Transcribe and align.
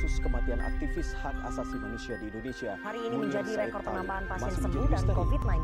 Kasus 0.00 0.16
kematian 0.24 0.56
aktivis 0.64 1.12
hak 1.12 1.36
asasi 1.44 1.76
manusia 1.76 2.16
di 2.16 2.32
Indonesia. 2.32 2.72
Hari 2.80 3.04
ini 3.04 3.20
Munir 3.20 3.36
menjadi 3.36 3.50
Said 3.52 3.68
rekor 3.68 3.84
penambahan 3.84 4.24
pasien 4.32 4.56
sembuh 4.56 4.84
dan 4.88 4.96
misteri. 4.96 5.16
COVID-19. 5.20 5.60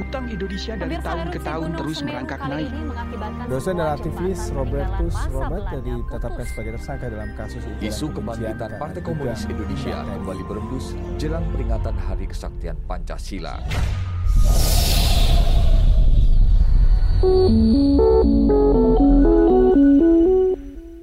Utang 0.00 0.24
Indonesia 0.24 0.72
dari 0.72 0.88
Pemirsa, 0.88 1.04
tahun 1.04 1.26
ke 1.28 1.38
tahun 1.44 1.68
terus 1.76 1.98
merangkak 2.00 2.40
naik. 2.48 2.70
ini 2.72 3.44
Dosen 3.44 3.74
dan 3.76 3.88
aktivis 3.92 4.40
Robertus 4.56 5.16
Belanda 5.28 5.78
ditetapkan 5.84 6.44
sebagai 6.48 6.72
tersangka 6.80 7.06
dalam 7.12 7.30
kasus 7.36 7.62
ujaran 7.68 7.84
Isu 7.84 8.06
kebangkitan 8.08 8.70
Partai 8.80 9.02
Komunis 9.04 9.42
Indonesia 9.44 9.96
kembali 10.00 10.42
berembus 10.48 10.96
jelang 11.20 11.44
peringatan 11.52 11.92
Hari 11.92 12.24
Kesaktian 12.24 12.80
Pancasila. 12.88 13.60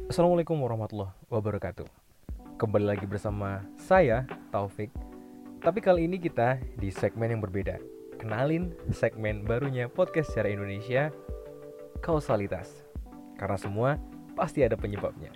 Assalamualaikum 0.09 0.57
warahmatullahi 0.65 1.13
wabarakatuh 1.29 2.04
Kembali 2.55 2.87
lagi 2.87 3.03
bersama 3.03 3.67
saya, 3.75 4.23
Taufik. 4.47 4.87
Tapi 5.59 5.83
kali 5.83 6.07
ini 6.07 6.15
kita 6.15 6.55
di 6.79 6.87
segmen 6.87 7.27
yang 7.27 7.43
berbeda. 7.43 7.75
Kenalin 8.15 8.71
segmen 8.95 9.43
barunya 9.43 9.91
podcast 9.91 10.31
secara 10.31 10.55
Indonesia 10.55 11.11
Kausalitas. 11.99 12.71
Karena 13.35 13.59
semua 13.59 13.99
pasti 14.39 14.63
ada 14.63 14.79
penyebabnya. 14.79 15.35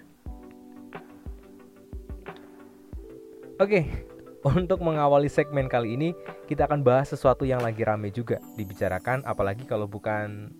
Oke, 3.59 4.07
untuk 4.55 4.79
mengawali 4.79 5.27
segmen 5.27 5.67
kali 5.67 5.99
ini 5.99 6.15
Kita 6.47 6.71
akan 6.71 6.79
bahas 6.79 7.11
sesuatu 7.11 7.43
yang 7.43 7.59
lagi 7.59 7.83
rame 7.83 8.07
juga 8.07 8.39
Dibicarakan 8.55 9.27
apalagi 9.27 9.67
kalau 9.67 9.91
bukan 9.91 10.55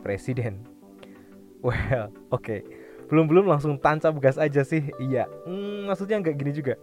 presiden. 0.00 0.64
Well, 1.60 2.08
oke 2.32 2.64
belum-belum 3.08 3.48
langsung 3.48 3.80
tancap 3.80 4.16
gas 4.20 4.36
aja 4.36 4.62
sih. 4.62 4.88
Iya. 5.00 5.26
Hmm, 5.48 5.88
maksudnya 5.88 6.20
nggak 6.20 6.36
gini 6.36 6.52
juga. 6.52 6.76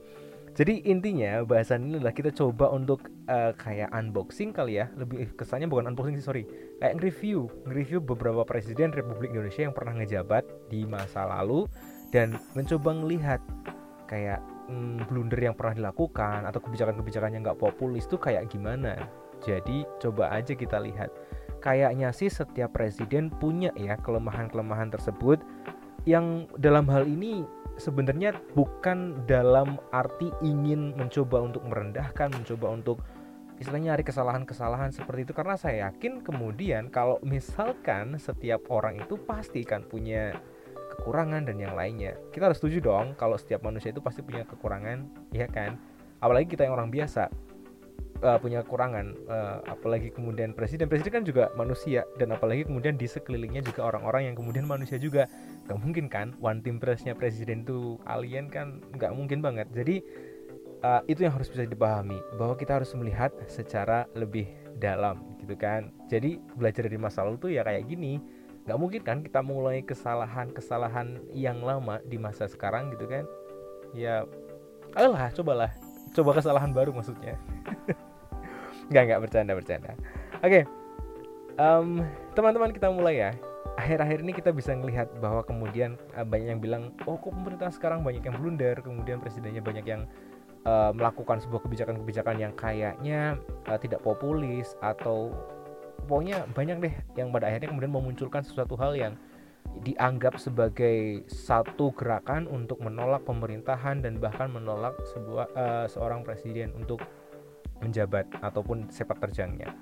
Jadi 0.56 0.88
intinya 0.88 1.44
bahasan 1.44 1.84
ini 1.84 2.00
adalah 2.00 2.16
kita 2.16 2.32
coba 2.32 2.72
untuk 2.72 3.12
eh, 3.28 3.52
kayak 3.60 3.92
unboxing 3.92 4.56
kali 4.56 4.80
ya. 4.80 4.88
Lebih 4.96 5.36
kesannya 5.36 5.68
bukan 5.68 5.92
unboxing 5.92 6.16
sih 6.16 6.26
sorry. 6.26 6.44
Kayak 6.80 7.00
nge-review. 7.00 7.52
Nge-review 7.68 8.00
beberapa 8.00 8.48
presiden 8.48 8.96
Republik 8.96 9.36
Indonesia 9.36 9.68
yang 9.68 9.76
pernah 9.76 10.00
ngejabat 10.00 10.48
di 10.72 10.88
masa 10.88 11.28
lalu 11.28 11.68
dan 12.16 12.40
mencoba 12.56 12.96
melihat 12.96 13.44
kayak 14.08 14.40
hmm, 14.72 15.04
blunder 15.12 15.52
yang 15.52 15.60
pernah 15.60 15.76
dilakukan 15.76 16.48
atau 16.48 16.64
kebijakan-kebijakan 16.64 17.36
yang 17.36 17.44
nggak 17.44 17.60
populis 17.60 18.08
tuh 18.08 18.18
kayak 18.18 18.48
gimana. 18.48 18.96
Jadi 19.44 19.84
coba 20.00 20.32
aja 20.32 20.56
kita 20.56 20.80
lihat. 20.80 21.12
Kayaknya 21.60 22.14
sih 22.14 22.30
setiap 22.30 22.78
presiden 22.78 23.28
punya 23.28 23.74
ya 23.76 23.98
kelemahan-kelemahan 24.00 24.94
tersebut 24.94 25.42
yang 26.04 26.52
dalam 26.60 26.86
hal 26.92 27.08
ini 27.08 27.48
sebenarnya 27.80 28.36
bukan 28.56 29.24
dalam 29.28 29.80
arti 29.96 30.32
ingin 30.44 30.96
mencoba 30.96 31.44
untuk 31.44 31.64
merendahkan, 31.68 32.32
mencoba 32.32 32.68
untuk 32.72 32.98
istilahnya 33.56 33.96
nyari 33.96 34.04
kesalahan-kesalahan 34.04 34.92
seperti 34.92 35.32
itu 35.32 35.34
karena 35.34 35.56
saya 35.56 35.88
yakin 35.88 36.20
kemudian 36.20 36.92
kalau 36.92 37.24
misalkan 37.24 38.20
setiap 38.20 38.68
orang 38.68 39.00
itu 39.00 39.16
pasti 39.16 39.64
kan 39.64 39.88
punya 39.88 40.36
kekurangan 40.96 41.48
dan 41.48 41.58
yang 41.60 41.76
lainnya. 41.76 42.16
Kita 42.32 42.52
harus 42.52 42.60
setuju 42.60 42.84
dong 42.84 43.16
kalau 43.16 43.36
setiap 43.36 43.64
manusia 43.64 43.92
itu 43.92 44.00
pasti 44.04 44.24
punya 44.24 44.48
kekurangan, 44.48 45.32
ya 45.36 45.48
kan? 45.48 45.80
Apalagi 46.24 46.56
kita 46.56 46.68
yang 46.68 46.76
orang 46.80 46.92
biasa 46.92 47.28
uh, 48.24 48.38
punya 48.40 48.64
kekurangan 48.64 49.12
uh, 49.28 49.58
apalagi 49.68 50.14
kemudian 50.14 50.56
presiden 50.56 50.88
presiden 50.88 51.12
kan 51.12 51.24
juga 51.28 51.52
manusia 51.60 52.08
dan 52.16 52.32
apalagi 52.32 52.64
kemudian 52.64 52.96
di 52.96 53.10
sekelilingnya 53.10 53.66
juga 53.66 53.92
orang-orang 53.92 54.32
yang 54.32 54.36
kemudian 54.38 54.64
manusia 54.64 54.96
juga 54.96 55.28
nggak 55.66 55.80
mungkin 55.82 56.06
kan 56.06 56.38
one 56.42 56.62
team 56.62 56.78
pressnya 56.78 57.18
presiden 57.18 57.66
itu 57.66 57.98
alien 58.06 58.48
kan 58.50 58.82
nggak 58.94 59.12
mungkin 59.14 59.42
banget. 59.42 59.68
Jadi 59.74 60.02
uh, 60.86 61.02
itu 61.10 61.26
yang 61.26 61.34
harus 61.34 61.50
bisa 61.50 61.66
dipahami 61.66 62.18
bahwa 62.38 62.54
kita 62.56 62.82
harus 62.82 62.94
melihat 62.94 63.34
secara 63.50 64.06
lebih 64.14 64.46
dalam 64.78 65.22
gitu 65.42 65.58
kan. 65.58 65.90
Jadi 66.08 66.38
belajar 66.54 66.86
dari 66.86 67.00
masa 67.02 67.26
lalu 67.26 67.38
tuh 67.42 67.52
ya 67.52 67.66
kayak 67.66 67.90
gini. 67.90 68.22
Nggak 68.66 68.80
mungkin 68.82 69.02
kan 69.06 69.18
kita 69.22 69.42
mulai 69.46 69.86
kesalahan-kesalahan 69.86 71.22
yang 71.34 71.62
lama 71.62 72.02
di 72.06 72.18
masa 72.18 72.46
sekarang 72.50 72.94
gitu 72.94 73.06
kan. 73.10 73.26
Ya 73.94 74.26
ayolah 74.98 75.34
cobalah. 75.34 75.72
Coba 76.14 76.38
kesalahan 76.38 76.72
baru 76.72 76.96
maksudnya. 76.96 77.36
Nggak 78.94 79.04
nggak 79.10 79.22
bercanda 79.26 79.52
bercanda. 79.58 79.92
Oke 80.46 80.86
em, 81.60 82.04
teman-teman 82.36 82.72
kita 82.72 82.92
mulai 82.92 83.16
ya 83.20 83.32
akhir-akhir 83.76 84.22
ini 84.22 84.34
kita 84.38 84.54
bisa 84.54 84.78
melihat 84.78 85.10
bahwa 85.18 85.42
kemudian 85.42 85.98
eh, 86.14 86.26
banyak 86.26 86.58
yang 86.58 86.62
bilang 86.62 86.84
oh 87.10 87.18
kok 87.18 87.34
pemerintah 87.34 87.70
sekarang 87.74 88.06
banyak 88.06 88.24
yang 88.24 88.38
blunder 88.38 88.78
kemudian 88.80 89.18
presidennya 89.18 89.62
banyak 89.66 89.86
yang 89.86 90.02
eh, 90.64 90.92
melakukan 90.94 91.42
sebuah 91.42 91.66
kebijakan-kebijakan 91.66 92.36
yang 92.40 92.54
kayaknya 92.54 93.36
eh, 93.68 93.80
tidak 93.82 94.06
populis 94.06 94.78
atau 94.80 95.34
pokoknya 96.06 96.46
banyak 96.54 96.78
deh 96.86 96.94
yang 97.18 97.34
pada 97.34 97.50
akhirnya 97.50 97.74
kemudian 97.74 97.94
memunculkan 97.94 98.46
sesuatu 98.46 98.78
hal 98.78 98.94
yang 98.94 99.14
dianggap 99.82 100.40
sebagai 100.40 101.26
satu 101.28 101.92
gerakan 101.98 102.48
untuk 102.48 102.80
menolak 102.80 103.26
pemerintahan 103.28 104.00
dan 104.00 104.22
bahkan 104.22 104.48
menolak 104.48 104.96
sebuah 105.12 105.48
eh, 105.52 105.86
seorang 105.92 106.24
presiden 106.24 106.72
untuk 106.78 107.04
menjabat 107.84 108.30
ataupun 108.40 108.88
sepak 108.88 109.20
terjangnya. 109.20 109.76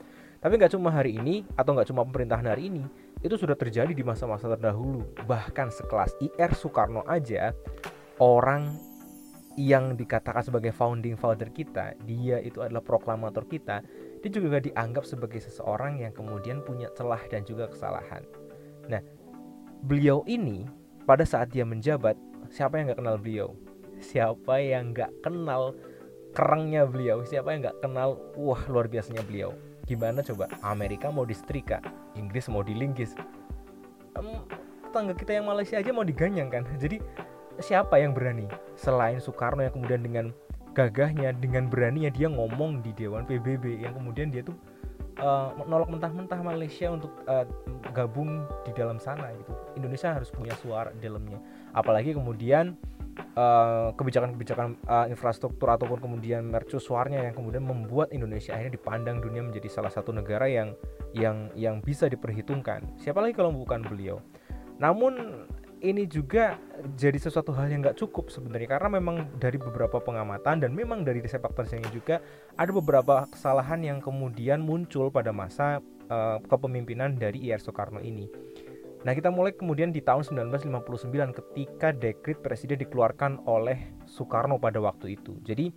Tapi 0.43 0.59
nggak 0.59 0.75
cuma 0.75 0.91
hari 0.91 1.15
ini 1.15 1.47
atau 1.55 1.71
nggak 1.71 1.87
cuma 1.87 2.03
pemerintahan 2.03 2.43
hari 2.51 2.67
ini, 2.67 2.83
itu 3.23 3.39
sudah 3.39 3.55
terjadi 3.55 3.95
di 3.95 4.03
masa-masa 4.03 4.51
terdahulu. 4.51 5.07
Bahkan 5.23 5.71
sekelas 5.71 6.19
IR 6.19 6.51
Soekarno 6.51 7.07
aja 7.07 7.55
orang 8.19 8.75
yang 9.55 9.95
dikatakan 9.95 10.43
sebagai 10.43 10.75
founding 10.75 11.15
father 11.15 11.47
kita, 11.47 11.95
dia 12.03 12.43
itu 12.43 12.59
adalah 12.59 12.83
proklamator 12.83 13.47
kita, 13.47 13.79
dia 14.19 14.29
juga 14.33 14.59
dianggap 14.59 15.07
sebagai 15.07 15.39
seseorang 15.39 16.03
yang 16.03 16.11
kemudian 16.11 16.59
punya 16.59 16.91
celah 16.91 17.23
dan 17.31 17.47
juga 17.47 17.71
kesalahan. 17.71 18.27
Nah, 18.91 18.99
beliau 19.87 20.27
ini 20.27 20.67
pada 21.07 21.23
saat 21.23 21.55
dia 21.55 21.63
menjabat, 21.63 22.19
siapa 22.51 22.81
yang 22.81 22.91
nggak 22.91 22.99
kenal 22.99 23.15
beliau? 23.15 23.49
Siapa 24.03 24.59
yang 24.59 24.91
nggak 24.91 25.23
kenal 25.23 25.71
kerengnya 26.35 26.83
beliau? 26.83 27.23
Siapa 27.23 27.55
yang 27.55 27.63
nggak 27.63 27.79
kenal? 27.79 28.19
Wah 28.35 28.59
luar 28.67 28.91
biasanya 28.91 29.23
beliau. 29.23 29.55
Gimana 29.83 30.23
coba? 30.23 30.47
Amerika 30.63 31.11
mau 31.11 31.27
disetrika, 31.27 31.83
Inggris 32.15 32.47
mau 32.47 32.63
dilinggis. 32.63 33.15
Em, 34.15 34.39
tetangga 34.87 35.13
kita 35.17 35.35
yang 35.41 35.49
Malaysia 35.49 35.75
aja 35.81 35.91
mau 35.91 36.07
diganyang 36.07 36.47
kan? 36.47 36.63
Jadi 36.79 37.03
siapa 37.59 37.99
yang 37.99 38.15
berani 38.15 38.47
selain 38.79 39.19
Soekarno 39.19 39.61
yang 39.65 39.73
kemudian 39.75 40.01
dengan 40.01 40.25
gagahnya, 40.73 41.35
dengan 41.37 41.69
beraninya 41.69 42.09
dia 42.09 42.31
ngomong 42.31 42.81
di 42.81 42.95
Dewan 42.97 43.27
PBB 43.29 43.83
yang 43.83 43.93
kemudian 43.93 44.33
dia 44.33 44.41
tuh 44.41 44.57
uh, 45.21 45.53
menolak 45.57 45.89
mentah-mentah 45.91 46.39
Malaysia 46.41 46.89
untuk 46.89 47.13
uh, 47.29 47.45
gabung 47.93 48.45
di 48.65 48.71
dalam 48.73 48.97
sana 48.97 49.29
gitu. 49.37 49.53
Indonesia 49.77 50.15
harus 50.15 50.33
punya 50.33 50.55
suara 50.57 50.89
dalamnya. 50.97 51.37
Apalagi 51.73 52.13
kemudian 52.13 52.77
uh, 53.37 53.89
kebijakan-kebijakan 53.97 54.77
uh, 54.85 55.07
infrastruktur 55.09 55.69
ataupun 55.69 55.99
kemudian 56.01 56.45
mercusuarnya 56.47 57.29
yang 57.29 57.35
kemudian 57.35 57.65
membuat 57.65 58.13
Indonesia 58.13 58.53
akhirnya 58.53 58.77
dipandang 58.77 59.17
dunia 59.21 59.41
menjadi 59.45 59.69
salah 59.69 59.91
satu 59.93 60.13
negara 60.13 60.45
yang 60.49 60.73
yang 61.13 61.49
yang 61.57 61.81
bisa 61.81 62.09
diperhitungkan. 62.09 62.85
Siapa 62.97 63.21
lagi 63.21 63.33
kalau 63.37 63.53
bukan 63.53 63.85
beliau? 63.85 64.21
Namun 64.81 65.45
ini 65.83 66.07
juga 66.07 66.55
jadi 66.95 67.19
sesuatu 67.19 67.51
hal 67.51 67.67
yang 67.67 67.83
nggak 67.83 67.99
cukup 67.99 68.31
sebenarnya 68.31 68.79
karena 68.79 68.89
memang 68.97 69.27
dari 69.35 69.59
beberapa 69.59 69.99
pengamatan 69.99 70.63
dan 70.63 70.71
memang 70.71 71.03
dari 71.03 71.19
sepak 71.19 71.51
terjangnya 71.51 71.91
juga 71.91 72.15
ada 72.55 72.71
beberapa 72.71 73.27
kesalahan 73.27 73.83
yang 73.83 73.99
kemudian 73.99 74.63
muncul 74.63 75.11
pada 75.11 75.35
masa 75.35 75.83
uh, 76.07 76.39
kepemimpinan 76.47 77.19
dari 77.19 77.51
IR 77.51 77.59
Soekarno 77.59 77.99
ini. 77.99 78.31
Nah 79.03 79.11
kita 79.11 79.27
mulai 79.27 79.51
kemudian 79.51 79.91
di 79.91 79.99
tahun 79.99 80.23
1959 80.23 81.35
ketika 81.35 81.91
dekrit 81.91 82.39
presiden 82.39 82.79
dikeluarkan 82.79 83.43
oleh 83.43 83.91
Soekarno 84.07 84.55
pada 84.55 84.79
waktu 84.79 85.19
itu. 85.19 85.35
Jadi 85.43 85.75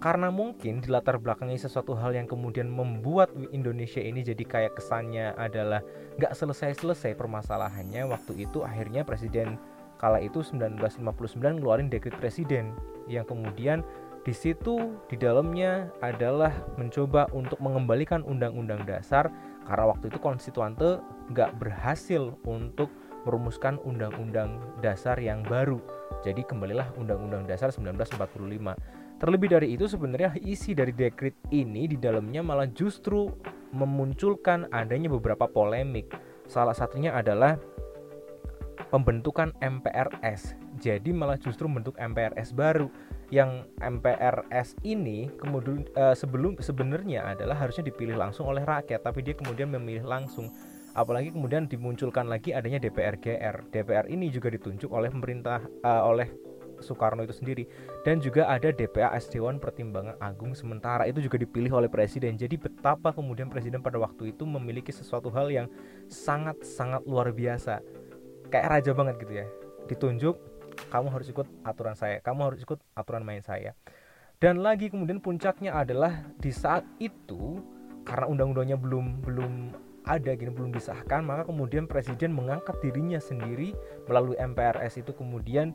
karena 0.00 0.28
mungkin 0.28 0.84
di 0.84 0.88
latar 0.92 1.16
belakangnya 1.16 1.56
sesuatu 1.64 1.96
hal 1.96 2.12
yang 2.12 2.28
kemudian 2.28 2.68
membuat 2.68 3.32
Indonesia 3.56 4.04
ini 4.04 4.20
jadi 4.20 4.44
kayak 4.44 4.76
kesannya 4.76 5.32
adalah 5.40 5.80
nggak 6.20 6.36
selesai-selesai 6.36 7.16
permasalahannya 7.16 8.04
waktu 8.12 8.44
itu 8.44 8.60
akhirnya 8.60 9.00
presiden 9.00 9.56
kala 9.96 10.20
itu 10.20 10.44
1959 10.44 11.08
ngeluarin 11.40 11.88
dekret 11.88 12.20
presiden 12.20 12.76
yang 13.08 13.24
kemudian 13.24 13.80
di 14.24 14.32
situ 14.36 14.96
di 15.08 15.16
dalamnya 15.16 15.88
adalah 16.04 16.52
mencoba 16.76 17.28
untuk 17.32 17.60
mengembalikan 17.60 18.20
undang-undang 18.24 18.84
dasar 18.84 19.32
karena 19.64 19.84
waktu 19.90 20.12
itu 20.12 20.18
konstituante 20.20 21.00
nggak 21.32 21.56
berhasil 21.60 22.36
untuk 22.44 22.92
merumuskan 23.24 23.80
undang-undang 23.82 24.60
dasar 24.84 25.16
yang 25.16 25.40
baru 25.44 25.80
jadi 26.20 26.44
kembalilah 26.44 26.92
undang-undang 27.00 27.48
dasar 27.48 27.72
1945 27.72 28.24
Terlebih 29.24 29.56
dari 29.56 29.72
itu 29.72 29.86
sebenarnya 29.86 30.34
isi 30.42 30.74
dari 30.74 30.90
dekrit 30.90 31.32
ini 31.54 31.86
di 31.86 31.96
dalamnya 31.96 32.42
malah 32.42 32.66
justru 32.66 33.30
memunculkan 33.70 34.68
adanya 34.74 35.08
beberapa 35.08 35.46
polemik. 35.46 36.10
Salah 36.50 36.74
satunya 36.74 37.14
adalah 37.14 37.56
pembentukan 38.90 39.54
MPRS. 39.62 40.58
Jadi 40.82 41.14
malah 41.14 41.38
justru 41.38 41.70
bentuk 41.70 41.94
MPRS 41.96 42.52
baru 42.52 42.90
yang 43.34 43.66
MPRS 43.82 44.78
ini 44.86 45.26
kemudian 45.34 45.82
uh, 45.98 46.14
sebelum 46.14 46.54
sebenarnya 46.62 47.34
adalah 47.34 47.58
harusnya 47.58 47.90
dipilih 47.90 48.14
langsung 48.14 48.46
oleh 48.46 48.62
rakyat, 48.62 49.02
tapi 49.02 49.26
dia 49.26 49.34
kemudian 49.34 49.74
memilih 49.74 50.06
langsung 50.06 50.54
apalagi 50.94 51.34
kemudian 51.34 51.66
dimunculkan 51.66 52.30
lagi 52.30 52.54
adanya 52.54 52.78
DPR 52.78 53.18
GR. 53.18 53.66
DPR 53.74 54.06
ini 54.06 54.30
juga 54.30 54.54
ditunjuk 54.54 54.86
oleh 54.94 55.10
pemerintah 55.10 55.58
uh, 55.82 56.06
oleh 56.06 56.30
Soekarno 56.78 57.26
itu 57.26 57.34
sendiri 57.34 57.64
dan 58.02 58.18
juga 58.22 58.46
ada 58.50 58.70
DPAS 58.70 59.30
Dewan 59.30 59.58
Pertimbangan 59.58 60.18
Agung 60.22 60.54
sementara 60.54 61.06
itu 61.10 61.18
juga 61.18 61.38
dipilih 61.38 61.74
oleh 61.74 61.90
presiden. 61.90 62.38
Jadi 62.38 62.54
betapa 62.58 63.10
kemudian 63.10 63.50
presiden 63.50 63.82
pada 63.82 63.98
waktu 63.98 64.30
itu 64.34 64.46
memiliki 64.46 64.90
sesuatu 64.94 65.32
hal 65.34 65.50
yang 65.50 65.66
sangat-sangat 66.06 67.02
luar 67.06 67.34
biasa. 67.34 67.82
Kayak 68.50 68.68
raja 68.70 68.90
banget 68.94 69.14
gitu 69.22 69.32
ya. 69.42 69.46
Ditunjuk 69.90 70.34
kamu 70.90 71.08
harus 71.10 71.28
ikut 71.30 71.46
aturan 71.66 71.96
saya, 71.98 72.20
kamu 72.20 72.52
harus 72.52 72.60
ikut 72.62 72.78
aturan 72.94 73.22
main 73.22 73.42
saya. 73.42 73.74
Dan 74.38 74.60
lagi 74.60 74.90
kemudian 74.90 75.22
puncaknya 75.22 75.72
adalah 75.72 76.26
di 76.38 76.52
saat 76.52 76.84
itu 77.00 77.62
karena 78.04 78.28
undang-undangnya 78.28 78.76
belum 78.76 79.24
belum 79.24 79.52
ada 80.04 80.36
gini 80.36 80.52
belum 80.52 80.76
disahkan 80.76 81.24
maka 81.24 81.48
kemudian 81.48 81.88
presiden 81.88 82.36
mengangkat 82.36 82.76
dirinya 82.84 83.16
sendiri 83.16 83.72
melalui 84.04 84.36
MPRS 84.36 85.00
itu 85.00 85.16
kemudian 85.16 85.72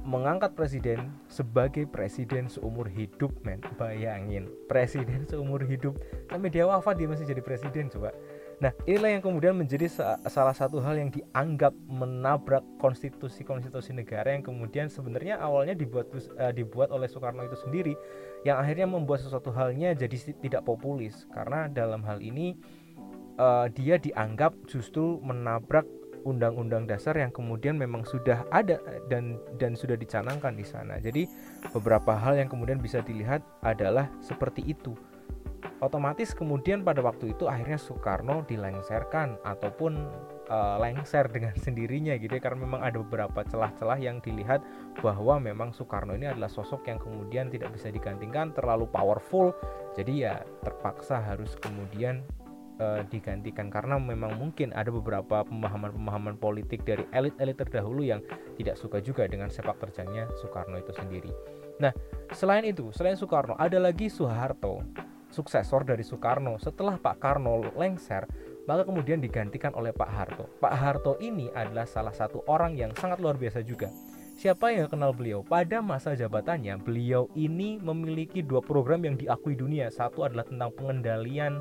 mengangkat 0.00 0.56
presiden 0.56 1.12
sebagai 1.28 1.84
presiden 1.84 2.48
seumur 2.48 2.88
hidup 2.88 3.36
men. 3.44 3.60
Bayangin 3.76 4.48
presiden 4.64 5.28
seumur 5.28 5.60
hidup. 5.60 6.00
Sampai 6.32 6.48
dia 6.48 6.64
wafat 6.64 6.96
dia 6.96 7.08
masih 7.08 7.28
jadi 7.28 7.44
presiden 7.44 7.92
coba 7.92 8.16
nah 8.60 8.72
inilah 8.84 9.16
yang 9.16 9.24
kemudian 9.24 9.56
menjadi 9.56 9.88
salah 10.28 10.52
satu 10.52 10.84
hal 10.84 11.00
yang 11.00 11.08
dianggap 11.08 11.72
menabrak 11.88 12.60
konstitusi-konstitusi 12.76 13.96
negara 13.96 14.36
yang 14.36 14.44
kemudian 14.44 14.92
sebenarnya 14.92 15.40
awalnya 15.40 15.72
dibuat 15.72 16.12
uh, 16.12 16.52
dibuat 16.52 16.92
oleh 16.92 17.08
Soekarno 17.08 17.40
itu 17.48 17.56
sendiri 17.56 17.96
yang 18.44 18.60
akhirnya 18.60 18.84
membuat 18.84 19.24
sesuatu 19.24 19.48
halnya 19.48 19.96
jadi 19.96 20.36
tidak 20.44 20.68
populis 20.68 21.24
karena 21.32 21.72
dalam 21.72 22.04
hal 22.04 22.20
ini 22.20 22.60
uh, 23.40 23.66
dia 23.72 23.96
dianggap 23.96 24.52
justru 24.68 25.16
menabrak 25.24 25.88
undang-undang 26.24 26.84
dasar 26.84 27.16
yang 27.16 27.32
kemudian 27.32 27.76
memang 27.80 28.04
sudah 28.04 28.44
ada 28.52 28.76
dan 29.08 29.40
dan 29.56 29.72
sudah 29.72 29.96
dicanangkan 29.96 30.52
di 30.52 30.66
sana. 30.66 31.00
Jadi 31.00 31.24
beberapa 31.72 32.12
hal 32.16 32.36
yang 32.36 32.48
kemudian 32.52 32.80
bisa 32.80 33.00
dilihat 33.00 33.40
adalah 33.64 34.12
seperti 34.20 34.64
itu. 34.68 34.92
Otomatis 35.80 36.36
kemudian 36.36 36.84
pada 36.84 37.00
waktu 37.00 37.32
itu 37.32 37.48
akhirnya 37.48 37.80
Soekarno 37.80 38.44
dilengserkan 38.44 39.40
ataupun 39.40 39.96
uh, 40.52 40.76
lengser 40.76 41.24
dengan 41.32 41.56
sendirinya 41.64 42.20
gitu 42.20 42.36
ya 42.36 42.42
karena 42.42 42.68
memang 42.68 42.84
ada 42.84 43.00
beberapa 43.00 43.40
celah-celah 43.48 43.96
yang 43.96 44.20
dilihat 44.20 44.60
bahwa 45.00 45.40
memang 45.40 45.72
Soekarno 45.72 46.12
ini 46.12 46.28
adalah 46.28 46.52
sosok 46.52 46.84
yang 46.84 47.00
kemudian 47.00 47.48
tidak 47.48 47.72
bisa 47.72 47.88
digantikan 47.88 48.52
terlalu 48.52 48.84
powerful 48.92 49.56
jadi 49.96 50.12
ya 50.12 50.34
terpaksa 50.60 51.16
harus 51.16 51.56
kemudian 51.56 52.20
uh, 52.80 53.00
digantikan 53.08 53.68
karena 53.68 53.96
memang 53.96 54.36
mungkin 54.36 54.76
ada 54.76 54.92
beberapa 54.92 55.44
pemahaman-pemahaman 55.48 56.40
politik 56.40 56.84
dari 56.84 57.08
elit-elit 57.16 57.56
terdahulu 57.56 58.04
yang 58.04 58.20
tidak 58.56 58.76
suka 58.76 59.00
juga 59.00 59.24
dengan 59.24 59.52
sepak 59.52 59.80
terjangnya 59.80 60.26
Soekarno 60.40 60.80
itu 60.80 60.92
sendiri. 60.96 61.32
Nah, 61.80 61.92
selain 62.36 62.68
itu, 62.68 62.92
selain 62.92 63.16
Soekarno, 63.16 63.56
ada 63.56 63.80
lagi 63.80 64.12
Soeharto, 64.12 64.84
suksesor 65.30 65.86
dari 65.86 66.02
Soekarno. 66.04 66.58
Setelah 66.58 66.98
Pak 66.98 67.16
Karno 67.22 67.62
lengser, 67.74 68.26
maka 68.66 68.84
kemudian 68.84 69.22
digantikan 69.22 69.72
oleh 69.74 69.94
Pak 69.94 70.10
Harto. 70.10 70.44
Pak 70.58 70.74
Harto 70.74 71.16
ini 71.22 71.48
adalah 71.54 71.86
salah 71.86 72.12
satu 72.14 72.44
orang 72.46 72.76
yang 72.76 72.92
sangat 72.94 73.22
luar 73.22 73.38
biasa 73.38 73.62
juga. 73.64 73.90
Siapa 74.40 74.72
yang 74.72 74.88
kenal 74.88 75.12
beliau? 75.12 75.44
Pada 75.44 75.84
masa 75.84 76.16
jabatannya, 76.16 76.80
beliau 76.80 77.28
ini 77.36 77.76
memiliki 77.76 78.40
dua 78.40 78.64
program 78.64 79.04
yang 79.04 79.20
diakui 79.20 79.52
dunia. 79.52 79.92
Satu 79.92 80.24
adalah 80.24 80.48
tentang 80.48 80.72
pengendalian 80.80 81.60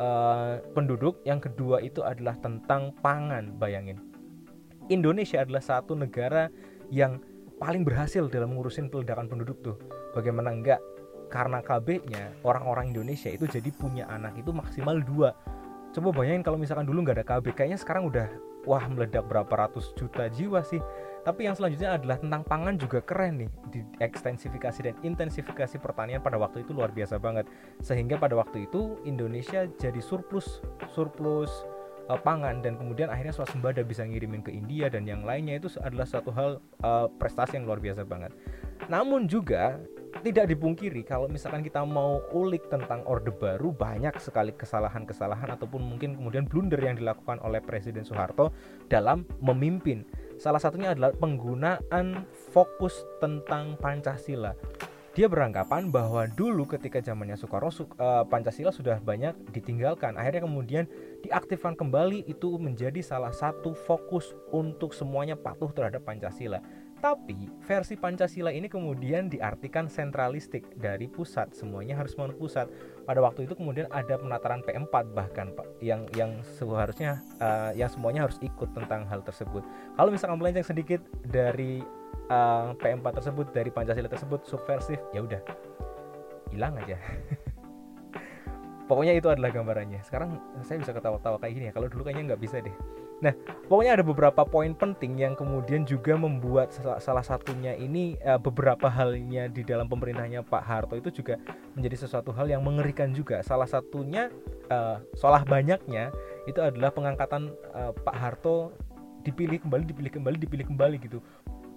uh, 0.00 0.56
penduduk, 0.72 1.20
yang 1.28 1.36
kedua 1.36 1.84
itu 1.84 2.00
adalah 2.00 2.32
tentang 2.40 2.96
pangan. 3.04 3.52
Bayangin, 3.60 4.00
Indonesia 4.88 5.44
adalah 5.44 5.60
satu 5.60 5.92
negara 5.92 6.48
yang 6.88 7.20
paling 7.60 7.84
berhasil 7.84 8.24
dalam 8.32 8.56
ngurusin 8.56 8.88
peledakan 8.88 9.28
penduduk 9.28 9.60
tuh. 9.60 9.76
Bagaimana 10.16 10.48
enggak? 10.48 10.80
Karena 11.34 11.58
KB-nya 11.58 12.46
orang-orang 12.46 12.94
Indonesia 12.94 13.26
itu 13.26 13.50
jadi 13.50 13.74
punya 13.74 14.06
anak 14.06 14.38
itu 14.38 14.54
maksimal 14.54 15.02
dua. 15.02 15.34
Coba 15.90 16.14
bayangin 16.14 16.46
kalau 16.46 16.58
misalkan 16.58 16.86
dulu 16.86 17.02
nggak 17.02 17.18
ada 17.18 17.26
KB, 17.26 17.50
kayaknya 17.58 17.78
sekarang 17.78 18.06
udah 18.06 18.30
wah 18.64 18.86
meledak 18.88 19.26
berapa 19.28 19.50
ratus 19.50 19.92
juta 19.94 20.30
jiwa 20.32 20.64
sih 20.64 20.80
tapi 21.24 21.48
yang 21.48 21.56
selanjutnya 21.56 21.96
adalah 21.96 22.20
tentang 22.20 22.44
pangan 22.44 22.76
juga 22.76 23.00
keren 23.00 23.40
nih 23.44 23.50
di 23.72 23.80
ekstensifikasi 24.00 24.80
dan 24.84 24.96
intensifikasi 25.00 25.80
pertanian 25.80 26.20
pada 26.20 26.36
waktu 26.36 26.64
itu 26.64 26.76
luar 26.76 26.92
biasa 26.92 27.16
banget 27.16 27.48
sehingga 27.80 28.20
pada 28.20 28.36
waktu 28.36 28.68
itu 28.68 29.00
Indonesia 29.08 29.64
jadi 29.80 30.00
surplus 30.04 30.60
surplus 30.92 31.48
uh, 32.12 32.20
pangan 32.20 32.60
dan 32.60 32.76
kemudian 32.76 33.08
akhirnya 33.08 33.32
swasembada 33.32 33.80
bisa 33.80 34.04
ngirimin 34.04 34.44
ke 34.44 34.52
India 34.52 34.92
dan 34.92 35.08
yang 35.08 35.24
lainnya 35.24 35.56
itu 35.56 35.72
adalah 35.80 36.04
satu 36.04 36.28
hal 36.32 36.60
uh, 36.84 37.08
prestasi 37.16 37.56
yang 37.56 37.64
luar 37.64 37.80
biasa 37.80 38.04
banget. 38.04 38.32
Namun 38.92 39.24
juga 39.24 39.80
tidak 40.22 40.52
dipungkiri 40.52 41.02
kalau 41.02 41.26
misalkan 41.26 41.64
kita 41.64 41.82
mau 41.82 42.22
ulik 42.30 42.70
tentang 42.70 43.02
Orde 43.08 43.34
Baru 43.34 43.74
banyak 43.74 44.14
sekali 44.22 44.54
kesalahan-kesalahan 44.54 45.50
ataupun 45.58 45.82
mungkin 45.82 46.14
kemudian 46.20 46.44
blunder 46.46 46.78
yang 46.78 46.94
dilakukan 46.94 47.42
oleh 47.42 47.58
Presiden 47.64 48.06
Soeharto 48.06 48.54
dalam 48.86 49.26
memimpin 49.42 50.06
Salah 50.34 50.58
satunya 50.58 50.94
adalah 50.94 51.14
penggunaan 51.14 52.26
fokus 52.50 53.06
tentang 53.22 53.78
Pancasila. 53.78 54.54
Dia 55.14 55.30
beranggapan 55.30 55.94
bahwa 55.94 56.26
dulu 56.26 56.66
ketika 56.66 56.98
zamannya 56.98 57.38
Soekarno 57.38 57.70
eh, 57.70 58.24
Pancasila 58.26 58.74
sudah 58.74 58.98
banyak 58.98 59.54
ditinggalkan. 59.54 60.18
Akhirnya 60.18 60.42
kemudian 60.42 60.90
diaktifkan 61.22 61.78
kembali 61.78 62.26
itu 62.26 62.58
menjadi 62.58 62.98
salah 62.98 63.30
satu 63.30 63.78
fokus 63.78 64.34
untuk 64.50 64.90
semuanya 64.90 65.38
patuh 65.38 65.70
terhadap 65.70 66.02
Pancasila. 66.02 66.58
Tapi 67.04 67.52
versi 67.68 68.00
Pancasila 68.00 68.48
ini 68.48 68.64
kemudian 68.64 69.28
diartikan 69.28 69.92
sentralistik 69.92 70.64
dari 70.80 71.04
pusat, 71.04 71.52
semuanya 71.52 72.00
harus 72.00 72.16
menurut 72.16 72.40
pusat. 72.40 72.64
Pada 73.04 73.20
waktu 73.20 73.44
itu 73.44 73.52
kemudian 73.52 73.84
ada 73.92 74.16
penataran 74.16 74.64
P4 74.64 75.12
bahkan 75.12 75.52
Pak 75.52 75.84
yang 75.84 76.08
yang 76.16 76.40
seharusnya 76.56 77.20
uh, 77.44 77.76
yang 77.76 77.92
semuanya 77.92 78.24
harus 78.24 78.40
ikut 78.40 78.72
tentang 78.72 79.04
hal 79.04 79.20
tersebut. 79.20 79.60
Kalau 80.00 80.08
misalkan 80.08 80.40
melenceng 80.40 80.64
sedikit 80.64 81.04
dari 81.28 81.84
uh, 82.32 82.72
eh, 82.72 82.96
P4 82.96 83.04
tersebut 83.20 83.52
dari 83.52 83.68
Pancasila 83.68 84.08
tersebut 84.08 84.48
subversif, 84.48 85.04
ya 85.12 85.28
udah 85.28 85.44
hilang 86.56 86.72
aja. 86.80 86.96
Pokoknya 88.88 89.12
itu 89.12 89.28
adalah 89.28 89.52
gambarannya. 89.52 90.00
Sekarang 90.08 90.40
saya 90.64 90.80
bisa 90.80 90.96
ketawa-tawa 90.96 91.36
kayak 91.36 91.52
gini 91.52 91.64
ya. 91.68 91.72
Kalau 91.76 91.92
dulu 91.92 92.08
kayaknya 92.08 92.32
nggak 92.32 92.40
bisa 92.40 92.64
deh. 92.64 92.72
Nah, 93.22 93.30
pokoknya 93.70 94.00
ada 94.00 94.04
beberapa 94.04 94.42
poin 94.42 94.74
penting 94.74 95.22
yang 95.22 95.38
kemudian 95.38 95.86
juga 95.86 96.18
membuat 96.18 96.74
salah, 96.74 97.22
satunya 97.22 97.72
ini 97.78 98.18
uh, 98.26 98.40
beberapa 98.42 98.90
halnya 98.90 99.46
di 99.46 99.62
dalam 99.62 99.86
pemerintahnya 99.86 100.42
Pak 100.42 100.64
Harto 100.64 100.94
itu 100.98 101.22
juga 101.22 101.38
menjadi 101.78 102.04
sesuatu 102.04 102.34
hal 102.34 102.50
yang 102.50 102.66
mengerikan 102.66 103.14
juga. 103.14 103.40
Salah 103.46 103.70
satunya 103.70 104.28
uh, 104.68 104.98
salah 105.14 105.46
banyaknya 105.46 106.10
itu 106.50 106.58
adalah 106.58 106.90
pengangkatan 106.90 107.54
uh, 107.70 107.94
Pak 107.94 108.16
Harto 108.18 108.74
dipilih 109.22 109.62
kembali, 109.62 109.84
dipilih 109.88 110.12
kembali, 110.12 110.36
dipilih 110.36 110.66
kembali 110.74 110.96
gitu. 111.00 111.18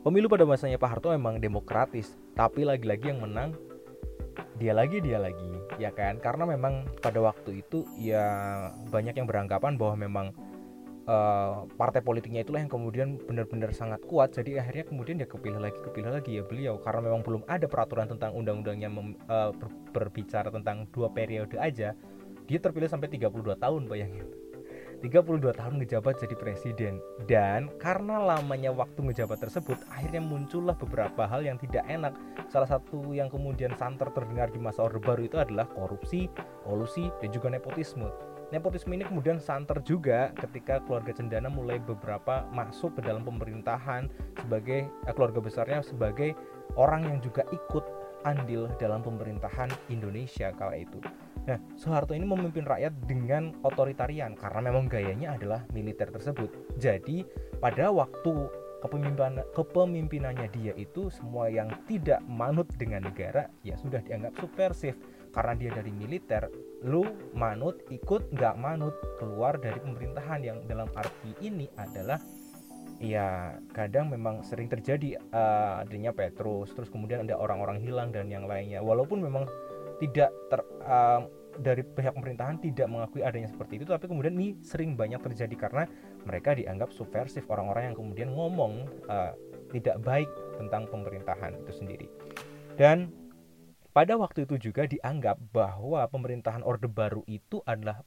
Pemilu 0.01 0.27
pada 0.31 0.43
masanya 0.47 0.79
Pak 0.79 0.89
Harto 0.99 1.11
memang 1.13 1.37
demokratis, 1.37 2.15
tapi 2.33 2.63
lagi-lagi 2.65 3.11
yang 3.13 3.23
menang 3.23 3.55
dia 4.57 4.73
lagi 4.73 5.01
dia 5.01 5.21
lagi, 5.21 5.53
ya 5.77 5.93
kan? 5.93 6.17
Karena 6.17 6.49
memang 6.49 6.89
pada 7.01 7.21
waktu 7.21 7.61
itu 7.61 7.85
ya 7.97 8.25
banyak 8.89 9.17
yang 9.17 9.29
beranggapan 9.29 9.77
bahwa 9.77 9.95
memang 9.97 10.27
uh, 11.07 11.65
partai 11.79 12.03
politiknya 12.03 12.43
itulah 12.43 12.61
yang 12.61 12.69
kemudian 12.69 13.17
benar-benar 13.17 13.73
sangat 13.73 14.03
kuat. 14.05 14.35
Jadi 14.35 14.59
akhirnya 14.59 14.85
kemudian 14.85 15.15
dia 15.17 15.25
kepilih 15.25 15.57
lagi 15.57 15.79
kepilih 15.81 16.11
lagi 16.11 16.31
ya 16.37 16.43
beliau. 16.45 16.77
Karena 16.83 17.07
memang 17.07 17.23
belum 17.23 17.41
ada 17.47 17.65
peraturan 17.65 18.11
tentang 18.11 18.35
undang-undangnya 18.35 18.91
uh, 19.31 19.51
ber 19.55 19.67
berbicara 19.95 20.53
tentang 20.53 20.85
dua 20.93 21.09
periode 21.09 21.57
aja 21.57 21.97
dia 22.47 22.59
terpilih 22.63 22.87
sampai 22.87 23.11
32 23.11 23.59
tahun 23.59 23.91
bayangin 23.91 24.23
32 24.97 25.53
tahun 25.53 25.77
ngejabat 25.77 26.25
jadi 26.25 26.33
presiden. 26.33 26.93
Dan 27.29 27.69
karena 27.77 28.17
lamanya 28.17 28.73
waktu 28.73 29.05
ngejabat 29.05 29.45
tersebut 29.45 29.77
akhirnya 29.93 30.25
muncullah 30.25 30.73
beberapa 30.73 31.29
hal 31.29 31.45
yang 31.45 31.61
tidak 31.61 31.85
enak. 31.85 32.17
Salah 32.49 32.65
satu 32.65 33.13
yang 33.13 33.29
kemudian 33.29 33.77
santer 33.77 34.09
terdengar 34.09 34.49
di 34.49 34.57
masa 34.57 34.89
orde 34.89 34.97
baru 34.97 35.29
itu 35.29 35.37
adalah 35.37 35.69
korupsi, 35.69 36.33
kolusi 36.65 37.13
dan 37.21 37.29
juga 37.29 37.53
nepotisme 37.53 38.09
nepotisme 38.49 38.95
ini 38.95 39.03
kemudian 39.03 39.37
santer 39.41 39.83
juga 39.83 40.31
ketika 40.39 40.79
keluarga 40.87 41.11
Cendana 41.11 41.51
mulai 41.51 41.77
beberapa 41.81 42.47
masuk 42.55 42.95
ke 42.99 43.01
dalam 43.03 43.27
pemerintahan 43.27 44.07
sebagai 44.39 44.87
eh, 44.87 45.13
keluarga 45.13 45.39
besarnya 45.43 45.83
sebagai 45.83 46.31
orang 46.79 47.07
yang 47.07 47.19
juga 47.19 47.43
ikut 47.51 47.83
andil 48.25 48.67
dalam 48.81 49.03
pemerintahan 49.05 49.71
Indonesia 49.87 50.51
kala 50.55 50.83
itu. 50.83 50.99
Nah, 51.47 51.55
Soeharto 51.79 52.11
ini 52.11 52.27
memimpin 52.27 52.67
rakyat 52.67 52.91
dengan 53.07 53.55
otoritarian 53.63 54.35
karena 54.35 54.59
memang 54.67 54.91
gayanya 54.91 55.39
adalah 55.39 55.63
militer 55.71 56.11
tersebut. 56.11 56.51
Jadi, 56.75 57.23
pada 57.63 57.87
waktu 57.87 58.51
kepemimpinan 58.83 59.41
kepemimpinannya 59.53 60.47
dia 60.53 60.73
itu 60.77 61.09
semua 61.09 61.49
yang 61.49 61.69
tidak 61.89 62.21
manut 62.29 62.69
dengan 62.77 63.09
negara 63.09 63.49
ya 63.65 63.75
sudah 63.79 64.01
dianggap 64.03 64.37
subversif. 64.37 64.95
Karena 65.33 65.53
dia 65.53 65.69
dari 65.69 65.93
militer 65.93 66.49
lu 66.81 67.05
manut 67.37 67.85
ikut 67.93 68.33
nggak 68.33 68.55
manut 68.57 68.95
keluar 69.21 69.57
dari 69.61 69.77
pemerintahan 69.77 70.41
yang 70.41 70.57
dalam 70.65 70.89
arti 70.97 71.33
ini 71.45 71.69
adalah 71.77 72.17
ya 72.97 73.53
kadang 73.69 74.09
memang 74.09 74.41
sering 74.41 74.65
terjadi 74.65 75.21
uh, 75.29 75.85
adanya 75.85 76.09
Petrus 76.09 76.73
terus 76.73 76.89
kemudian 76.89 77.29
ada 77.29 77.37
orang-orang 77.37 77.77
hilang 77.81 78.09
dan 78.09 78.29
yang 78.33 78.49
lainnya. 78.49 78.81
Walaupun 78.81 79.21
memang 79.21 79.45
tidak 80.01 80.33
ter 80.49 80.61
uh, 80.85 81.21
dari 81.57 81.81
pihak 81.81 82.13
pemerintahan 82.13 82.61
tidak 82.61 82.87
mengakui 82.87 83.25
adanya 83.25 83.49
seperti 83.49 83.81
itu 83.81 83.85
tapi 83.89 84.05
kemudian 84.05 84.37
ini 84.37 84.61
sering 84.61 84.93
banyak 84.93 85.17
terjadi 85.19 85.55
karena 85.57 85.83
mereka 86.27 86.51
dianggap 86.51 86.91
subversif 86.91 87.47
orang-orang 87.47 87.91
yang 87.91 87.97
kemudian 87.97 88.29
ngomong 88.35 88.83
uh, 89.07 89.31
tidak 89.71 89.97
baik 90.03 90.29
tentang 90.59 90.83
pemerintahan 90.91 91.55
itu 91.55 91.71
sendiri 91.71 92.07
dan 92.75 93.09
pada 93.97 94.13
waktu 94.13 94.45
itu 94.45 94.69
juga 94.69 94.85
dianggap 94.85 95.41
bahwa 95.49 96.05
pemerintahan 96.05 96.61
Orde 96.61 96.85
Baru 96.85 97.25
itu 97.25 97.65
adalah 97.65 98.05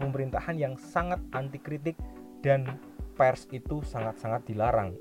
pemerintahan 0.00 0.56
yang 0.56 0.80
sangat 0.80 1.20
anti 1.36 1.60
kritik 1.60 1.92
dan 2.40 2.80
pers 3.12 3.44
itu 3.52 3.84
sangat-sangat 3.84 4.48
dilarang. 4.48 4.96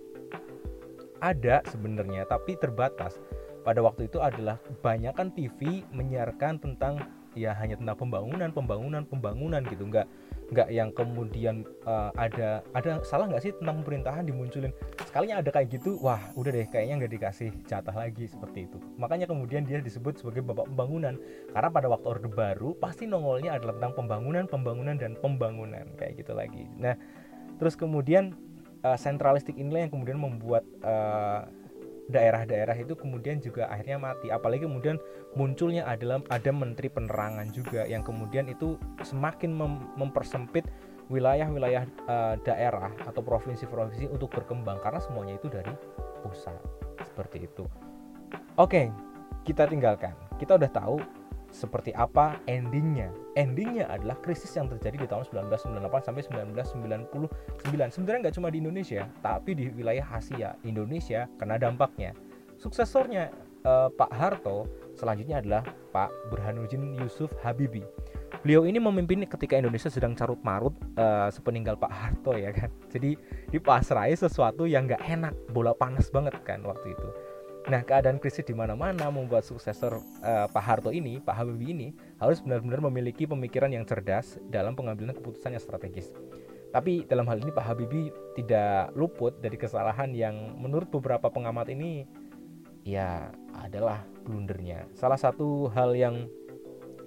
Ada 1.23 1.63
sebenarnya 1.71 2.27
tapi 2.27 2.59
terbatas. 2.59 3.15
Pada 3.63 3.79
waktu 3.79 4.11
itu 4.11 4.19
adalah 4.19 4.59
kebanyakan 4.59 5.31
TV 5.31 5.87
menyiarkan 5.95 6.59
tentang 6.59 6.99
ya 7.31 7.55
hanya 7.55 7.79
tentang 7.79 7.95
pembangunan, 7.95 8.51
pembangunan, 8.51 9.07
pembangunan 9.07 9.63
gitu, 9.71 9.87
nggak 9.87 10.03
nggak 10.51 10.69
yang 10.73 10.89
kemudian 10.91 11.63
uh, 11.87 12.11
ada 12.19 12.65
ada 12.75 12.99
salah 13.05 13.29
nggak 13.29 13.43
sih 13.43 13.53
tentang 13.55 13.85
pemerintahan 13.85 14.27
dimunculin? 14.27 14.73
Sekalinya 15.07 15.39
ada 15.39 15.49
kayak 15.53 15.79
gitu 15.79 16.01
wah 16.03 16.19
udah 16.35 16.51
deh 16.51 16.67
kayaknya 16.67 17.05
nggak 17.05 17.13
dikasih 17.15 17.49
jatah 17.69 17.95
lagi 17.95 18.27
seperti 18.27 18.67
itu. 18.67 18.77
Makanya 18.99 19.29
kemudian 19.29 19.63
dia 19.63 19.79
disebut 19.79 20.19
sebagai 20.19 20.43
bapak 20.43 20.67
pembangunan. 20.71 21.15
Karena 21.53 21.69
pada 21.69 21.87
waktu 21.87 22.07
orde 22.09 22.29
baru 22.29 22.75
pasti 22.75 23.07
nongolnya 23.07 23.55
adalah 23.55 23.79
tentang 23.79 23.93
pembangunan 24.03 24.43
pembangunan 24.49 24.95
dan 24.99 25.15
pembangunan 25.19 25.85
kayak 25.95 26.19
gitu 26.19 26.35
lagi. 26.35 26.67
Nah 26.75 26.97
terus 27.61 27.79
kemudian 27.79 28.35
uh, 28.83 28.99
sentralistik 28.99 29.55
inilah 29.55 29.87
yang 29.87 29.91
kemudian 29.93 30.19
membuat 30.19 30.67
uh, 30.83 31.47
daerah-daerah 32.11 32.75
itu 32.75 32.95
kemudian 32.97 33.39
juga 33.39 33.67
akhirnya 33.71 33.99
mati. 33.99 34.27
Apalagi 34.31 34.67
kemudian 34.67 34.99
munculnya 35.37 35.87
adalah 35.87 36.19
ada 36.27 36.51
menteri 36.51 36.91
penerangan 36.91 37.47
juga 37.55 37.87
yang 37.87 38.03
kemudian 38.03 38.47
itu 38.51 38.75
semakin 39.03 39.55
mem 39.55 39.73
mempersempit 39.95 40.67
wilayah-wilayah 41.11 41.83
uh, 42.07 42.35
daerah 42.47 42.91
atau 43.07 43.19
provinsi-provinsi 43.19 44.07
untuk 44.07 44.31
berkembang 44.31 44.79
karena 44.79 44.99
semuanya 45.03 45.35
itu 45.39 45.47
dari 45.51 45.71
pusat. 46.23 46.55
Seperti 47.03 47.47
itu. 47.47 47.67
Oke 48.55 48.91
kita 49.43 49.67
tinggalkan. 49.67 50.15
Kita 50.39 50.55
udah 50.55 50.71
tahu 50.71 50.97
seperti 51.53 51.93
apa 51.93 52.41
endingnya. 52.49 53.13
Endingnya 53.37 53.85
adalah 53.87 54.17
krisis 54.19 54.49
yang 54.57 54.67
terjadi 54.67 55.05
di 55.05 55.07
tahun 55.07 55.23
1998 55.29 56.09
sampai 56.09 56.21
1999 56.51 57.93
sebenarnya 57.93 58.19
nggak 58.27 58.35
cuma 58.35 58.49
di 58.49 58.57
Indonesia 58.59 59.05
tapi 59.21 59.53
di 59.53 59.69
wilayah 59.69 60.03
Asia 60.09 60.57
Indonesia 60.65 61.29
kena 61.37 61.61
dampaknya. 61.61 62.17
Suksesornya 62.57 63.29
eh, 63.63 63.89
Pak 63.93 64.11
Harto 64.11 64.65
selanjutnya 64.97 65.39
adalah 65.39 65.63
Pak 65.93 66.33
Burhanuddin 66.33 66.97
Yusuf 66.97 67.29
Habibie 67.45 67.85
beliau 68.43 68.67
ini 68.67 68.81
memimpin 68.81 69.23
ketika 69.23 69.55
Indonesia 69.55 69.87
sedang 69.87 70.17
carut 70.17 70.37
marut 70.43 70.75
eh, 70.99 71.29
sepeninggal 71.31 71.79
Pak 71.79 71.91
Harto 71.91 72.35
ya 72.35 72.51
kan? 72.51 72.69
Jadi 72.91 73.15
dipasrai 73.53 74.13
sesuatu 74.13 74.67
yang 74.67 74.89
nggak 74.89 75.01
enak 75.05 75.33
bola 75.53 75.71
panas 75.71 76.11
banget 76.11 76.35
kan 76.43 76.59
waktu 76.65 76.97
itu 76.97 77.07
Nah, 77.63 77.79
keadaan 77.79 78.19
krisis 78.19 78.43
di 78.43 78.51
mana-mana 78.51 79.07
membuat 79.07 79.47
suksesor 79.47 79.95
uh, 79.95 80.47
Pak 80.51 80.63
Harto 80.63 80.91
ini, 80.91 81.23
Pak 81.23 81.31
Habibie 81.31 81.71
ini, 81.71 81.87
harus 82.19 82.43
benar-benar 82.43 82.83
memiliki 82.91 83.23
pemikiran 83.23 83.71
yang 83.71 83.87
cerdas 83.87 84.35
dalam 84.51 84.75
pengambilan 84.75 85.15
keputusan 85.15 85.55
yang 85.55 85.63
strategis. 85.63 86.11
Tapi 86.75 87.07
dalam 87.07 87.23
hal 87.29 87.39
ini 87.39 87.55
Pak 87.55 87.63
Habibie 87.63 88.11
tidak 88.35 88.91
luput 88.97 89.39
dari 89.39 89.55
kesalahan 89.55 90.11
yang 90.11 90.57
menurut 90.59 90.91
beberapa 90.91 91.29
pengamat 91.31 91.71
ini 91.71 92.03
ya 92.83 93.31
adalah 93.55 94.03
blundernya. 94.27 94.89
Salah 94.97 95.21
satu 95.21 95.71
hal 95.71 95.95
yang 95.95 96.27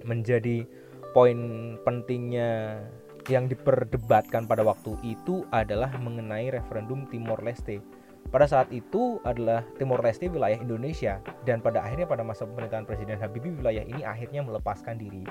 menjadi 0.07 0.65
poin 1.11 1.37
pentingnya 1.83 2.81
yang 3.27 3.51
diperdebatkan 3.51 4.47
pada 4.47 4.63
waktu 4.63 4.95
itu 5.03 5.43
adalah 5.51 5.91
mengenai 5.99 6.47
referendum 6.49 7.05
Timor 7.11 7.43
Leste 7.43 7.83
pada 8.27 8.43
saat 8.43 8.67
itu 8.75 9.23
adalah 9.23 9.63
Timor 9.79 10.03
Leste 10.03 10.27
wilayah 10.27 10.59
Indonesia 10.59 11.23
dan 11.47 11.63
pada 11.63 11.79
akhirnya 11.79 12.03
pada 12.03 12.27
masa 12.27 12.43
pemerintahan 12.43 12.83
Presiden 12.83 13.19
Habibie 13.23 13.55
wilayah 13.55 13.83
ini 13.87 14.03
akhirnya 14.03 14.43
melepaskan 14.43 14.99
diri. 14.99 15.23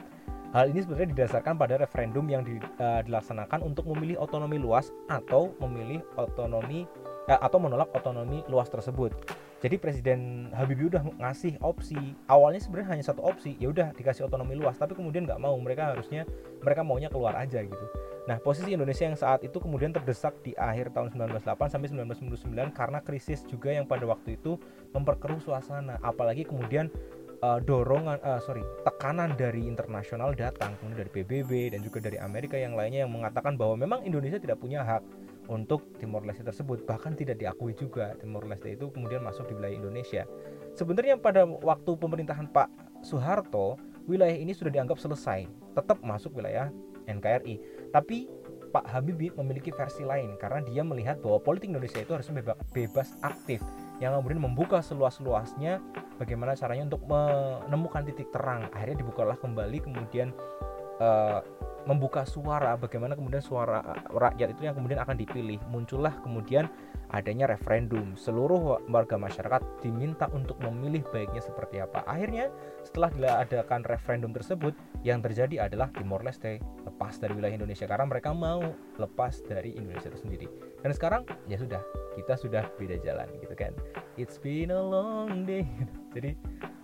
Hal 0.56 0.72
ini 0.72 0.80
sebenarnya 0.80 1.12
didasarkan 1.12 1.60
pada 1.60 1.76
referendum 1.76 2.24
yang 2.32 2.40
uh, 2.80 3.04
dilaksanakan 3.04 3.60
untuk 3.60 3.84
memilih 3.92 4.16
otonomi 4.24 4.56
luas 4.56 4.88
atau 5.12 5.52
memilih 5.60 6.00
otonomi 6.16 6.88
atau 7.26 7.58
menolak 7.58 7.90
otonomi 7.90 8.46
luas 8.46 8.70
tersebut. 8.70 9.10
Jadi 9.56 9.80
Presiden 9.80 10.52
Habibie 10.52 10.86
udah 10.86 11.02
ngasih 11.16 11.58
opsi. 11.64 11.96
Awalnya 12.30 12.60
sebenarnya 12.62 12.88
hanya 12.92 13.04
satu 13.08 13.24
opsi, 13.24 13.56
ya 13.58 13.72
udah 13.72 13.90
dikasih 13.96 14.28
otonomi 14.28 14.54
luas, 14.54 14.78
tapi 14.78 14.94
kemudian 14.94 15.26
nggak 15.26 15.40
mau. 15.40 15.56
Mereka 15.58 15.96
harusnya 15.96 16.28
mereka 16.60 16.84
maunya 16.86 17.08
keluar 17.08 17.34
aja 17.34 17.64
gitu. 17.64 17.86
Nah, 18.28 18.36
posisi 18.42 18.74
Indonesia 18.76 19.06
yang 19.06 19.18
saat 19.18 19.42
itu 19.42 19.56
kemudian 19.56 19.96
terdesak 19.96 20.38
di 20.44 20.52
akhir 20.54 20.92
tahun 20.92 21.14
1908 21.14 21.72
sampai 21.72 21.88
1999 21.88 22.74
karena 22.74 22.98
krisis 23.00 23.42
juga 23.48 23.72
yang 23.72 23.88
pada 23.88 24.04
waktu 24.04 24.36
itu 24.36 24.60
memperkeruh 24.92 25.40
suasana, 25.40 25.96
apalagi 26.04 26.44
kemudian 26.44 26.92
uh, 27.42 27.58
dorongan 27.62 28.18
uh, 28.22 28.40
sorry 28.40 28.64
tekanan 28.84 29.34
dari 29.36 29.64
internasional 29.68 30.32
datang 30.32 30.72
kemudian 30.80 31.04
dari 31.04 31.10
PBB 31.12 31.76
dan 31.76 31.80
juga 31.84 32.00
dari 32.00 32.16
Amerika 32.16 32.56
yang 32.56 32.76
lainnya 32.76 33.04
yang 33.04 33.12
mengatakan 33.12 33.58
bahwa 33.60 33.76
memang 33.76 34.00
Indonesia 34.06 34.40
tidak 34.40 34.60
punya 34.60 34.84
hak 34.84 35.02
untuk 35.46 35.96
Timor 35.98 36.26
Leste 36.26 36.42
tersebut. 36.42 36.84
Bahkan 36.86 37.18
tidak 37.18 37.42
diakui 37.42 37.72
juga 37.74 38.14
Timor 38.18 38.46
Leste 38.46 38.74
itu 38.74 38.90
kemudian 38.90 39.22
masuk 39.22 39.50
di 39.50 39.54
wilayah 39.58 39.76
Indonesia. 39.76 40.22
Sebenarnya 40.76 41.16
pada 41.16 41.46
waktu 41.46 41.90
pemerintahan 41.96 42.50
Pak 42.52 42.68
Soeharto 43.00 43.80
wilayah 44.06 44.36
ini 44.36 44.52
sudah 44.52 44.70
dianggap 44.70 44.98
selesai. 45.00 45.46
Tetap 45.74 46.02
masuk 46.02 46.38
wilayah 46.38 46.70
NKRI 47.06 47.86
tapi 47.94 48.26
Pak 48.74 48.92
Habibie 48.92 49.32
memiliki 49.32 49.72
versi 49.72 50.04
lain 50.04 50.36
karena 50.36 50.60
dia 50.60 50.82
melihat 50.84 51.22
bahwa 51.24 51.40
politik 51.40 51.72
Indonesia 51.72 52.02
itu 52.02 52.12
harus 52.12 52.28
bebas 52.74 53.16
aktif 53.24 53.62
yang 54.04 54.12
kemudian 54.20 54.44
membuka 54.44 54.84
seluas-luasnya 54.84 55.80
bagaimana 56.20 56.52
caranya 56.52 56.92
untuk 56.92 57.08
menemukan 57.08 58.04
titik 58.04 58.28
terang. 58.28 58.68
Akhirnya 58.76 59.00
dibukalah 59.00 59.40
kembali 59.40 59.80
kemudian 59.80 60.36
uh, 61.00 61.40
membuka 61.86 62.26
suara 62.26 62.74
bagaimana 62.74 63.14
kemudian 63.14 63.40
suara 63.40 63.80
rakyat 64.10 64.58
itu 64.58 64.66
yang 64.66 64.74
kemudian 64.74 65.00
akan 65.00 65.16
dipilih. 65.16 65.62
Muncullah 65.70 66.18
kemudian 66.20 66.66
adanya 67.14 67.46
referendum. 67.46 68.18
Seluruh 68.18 68.82
warga 68.90 69.14
masyarakat 69.14 69.62
diminta 69.80 70.26
untuk 70.34 70.58
memilih 70.58 71.06
baiknya 71.14 71.38
seperti 71.38 71.78
apa. 71.78 72.02
Akhirnya 72.04 72.50
setelah 72.82 73.10
diadakan 73.14 73.86
referendum 73.86 74.34
tersebut 74.34 74.74
yang 75.06 75.22
terjadi 75.22 75.70
adalah 75.70 75.86
Timor 75.94 76.26
Leste 76.26 76.58
lepas 76.82 77.22
dari 77.22 77.38
wilayah 77.38 77.54
Indonesia 77.54 77.86
karena 77.86 78.06
mereka 78.10 78.34
mau 78.34 78.62
lepas 78.98 79.46
dari 79.46 79.78
Indonesia 79.78 80.10
itu 80.10 80.20
sendiri. 80.26 80.46
Dan 80.82 80.90
sekarang 80.90 81.22
ya 81.46 81.56
sudah 81.58 81.82
kita 82.18 82.34
sudah 82.34 82.66
beda 82.74 82.98
jalan 83.06 83.30
gitu 83.38 83.54
kan. 83.54 83.70
It's 84.18 84.42
been 84.42 84.74
a 84.74 84.82
long 84.82 85.46
day. 85.46 85.62
Jadi 86.16 86.34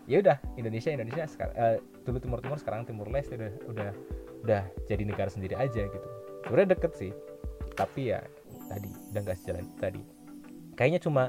ya 0.06 0.22
udah 0.22 0.38
Indonesia 0.58 0.90
Indonesia 0.90 1.24
sekarang 1.26 1.54
uh, 1.54 1.76
dulu 2.02 2.18
Timur 2.18 2.38
Timur 2.42 2.58
sekarang 2.58 2.82
Timur 2.86 3.06
Leste 3.10 3.38
udah 3.38 3.52
udah 3.70 3.90
udah 4.42 4.62
jadi 4.90 5.02
negara 5.06 5.30
sendiri 5.30 5.54
aja 5.54 5.86
gitu. 5.86 6.08
Sebenarnya 6.44 6.74
deket 6.74 6.92
sih 6.98 7.12
tapi 7.72 8.12
ya 8.12 8.20
tadi 8.68 8.90
udah 9.12 9.20
nggak 9.24 9.38
sejalan 9.40 9.66
tadi. 9.80 10.02
Kayaknya 10.76 11.00
cuma 11.00 11.24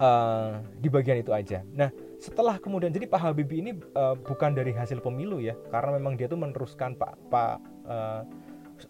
uh, 0.00 0.60
di 0.80 0.88
bagian 0.88 1.20
itu 1.20 1.32
aja. 1.32 1.62
Nah 1.74 1.92
setelah 2.16 2.56
kemudian 2.56 2.90
jadi 2.94 3.04
Pak 3.08 3.20
Habibie 3.20 3.60
ini 3.60 3.76
uh, 3.96 4.16
bukan 4.16 4.56
dari 4.56 4.72
hasil 4.72 5.04
pemilu 5.04 5.36
ya 5.42 5.52
karena 5.68 6.00
memang 6.00 6.16
dia 6.16 6.26
tuh 6.30 6.40
meneruskan 6.40 6.96
Pak 6.96 7.12
Pak 7.28 7.54
uh, 7.88 8.22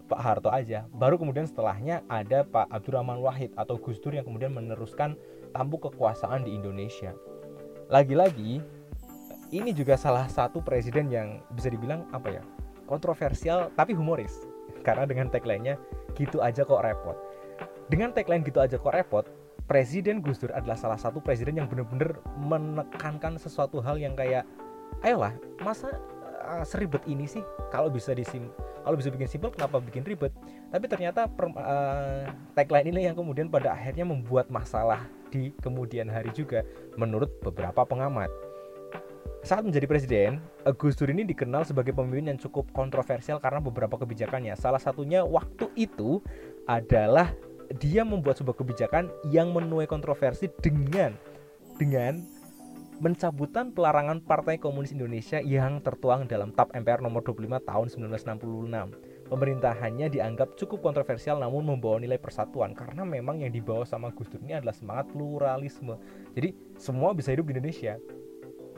Pak 0.07 0.19
Harto 0.19 0.49
aja. 0.51 0.83
Baru 0.91 1.15
kemudian 1.15 1.47
setelahnya 1.47 2.03
ada 2.11 2.43
Pak 2.43 2.67
Abdurrahman 2.71 3.23
Wahid 3.23 3.55
atau 3.55 3.79
Gus 3.79 3.99
Dur 4.03 4.15
yang 4.15 4.27
kemudian 4.27 4.51
meneruskan 4.51 5.15
tampuk 5.55 5.91
kekuasaan 5.91 6.43
di 6.43 6.55
Indonesia. 6.55 7.15
Lagi-lagi 7.87 8.59
ini 9.55 9.71
juga 9.71 9.95
salah 9.95 10.27
satu 10.27 10.59
presiden 10.59 11.07
yang 11.07 11.39
bisa 11.55 11.71
dibilang 11.71 12.03
apa 12.11 12.35
ya 12.35 12.43
kontroversial 12.87 13.69
tapi 13.75 13.91
humoris. 13.93 14.47
Karena 14.81 15.03
dengan 15.03 15.27
tagline-nya 15.27 15.75
gitu 16.15 16.39
aja 16.39 16.63
kok 16.63 16.79
repot. 16.79 17.19
Dengan 17.91 18.15
tagline 18.15 18.43
gitu 18.47 18.63
aja 18.63 18.79
kok 18.79 18.95
repot 18.95 19.27
Presiden 19.67 20.23
Gus 20.23 20.39
Dur 20.39 20.55
adalah 20.55 20.79
salah 20.79 20.95
satu 20.95 21.19
presiden 21.19 21.59
yang 21.59 21.67
benar-benar 21.67 22.23
menekankan 22.39 23.35
sesuatu 23.35 23.83
hal 23.83 23.99
yang 23.99 24.15
kayak 24.15 24.47
ayolah 25.03 25.35
masa 25.59 25.91
uh, 26.39 26.63
seribet 26.63 27.03
ini 27.03 27.27
sih? 27.27 27.43
Kalau 27.67 27.91
bisa 27.91 28.15
disim 28.15 28.47
kalau 28.87 28.95
bisa 28.95 29.11
bikin 29.11 29.27
simpel 29.27 29.51
kenapa 29.51 29.83
bikin 29.83 30.07
ribet? 30.07 30.31
Tapi 30.71 30.87
ternyata 30.87 31.27
per, 31.27 31.51
uh, 31.51 32.31
tagline 32.55 32.95
ini 32.95 33.11
yang 33.11 33.15
kemudian 33.19 33.51
pada 33.51 33.75
akhirnya 33.75 34.07
membuat 34.07 34.47
masalah 34.47 35.03
di 35.27 35.51
kemudian 35.59 36.07
hari 36.07 36.31
juga 36.31 36.63
menurut 36.95 37.27
beberapa 37.43 37.83
pengamat 37.83 38.31
saat 39.47 39.63
menjadi 39.63 39.87
presiden, 39.87 40.43
Gus 40.75 40.99
Dur 40.99 41.07
ini 41.07 41.23
dikenal 41.23 41.63
sebagai 41.63 41.95
pemimpin 41.95 42.35
yang 42.35 42.39
cukup 42.39 42.67
kontroversial 42.75 43.39
karena 43.39 43.63
beberapa 43.63 43.95
kebijakannya. 43.95 44.59
Salah 44.59 44.83
satunya 44.83 45.23
waktu 45.23 45.71
itu 45.79 46.19
adalah 46.67 47.31
dia 47.79 48.03
membuat 48.03 48.43
sebuah 48.43 48.59
kebijakan 48.59 49.07
yang 49.31 49.55
menuai 49.55 49.87
kontroversi 49.87 50.51
dengan 50.59 51.15
dengan 51.79 52.19
mencabutan 52.97 53.71
pelarangan 53.71 54.25
Partai 54.25 54.57
Komunis 54.57 54.91
Indonesia 54.91 55.37
yang 55.39 55.79
tertuang 55.85 56.25
dalam 56.25 56.49
TAP 56.49 56.73
MPR 56.73 56.99
nomor 56.99 57.21
25 57.21 57.61
tahun 57.61 57.87
1966. 58.19 59.31
Pemerintahannya 59.31 60.07
dianggap 60.07 60.55
cukup 60.55 60.81
kontroversial 60.81 61.37
namun 61.37 61.67
membawa 61.67 61.99
nilai 61.99 62.17
persatuan 62.17 62.71
karena 62.73 63.03
memang 63.03 63.43
yang 63.43 63.51
dibawa 63.53 63.83
sama 63.85 64.09
Gus 64.11 64.27
Dur 64.27 64.41
ini 64.43 64.57
adalah 64.57 64.73
semangat 64.73 65.07
pluralisme. 65.13 65.95
Jadi 66.33 66.51
semua 66.79 67.15
bisa 67.15 67.31
hidup 67.31 67.47
di 67.47 67.59
Indonesia. 67.59 67.95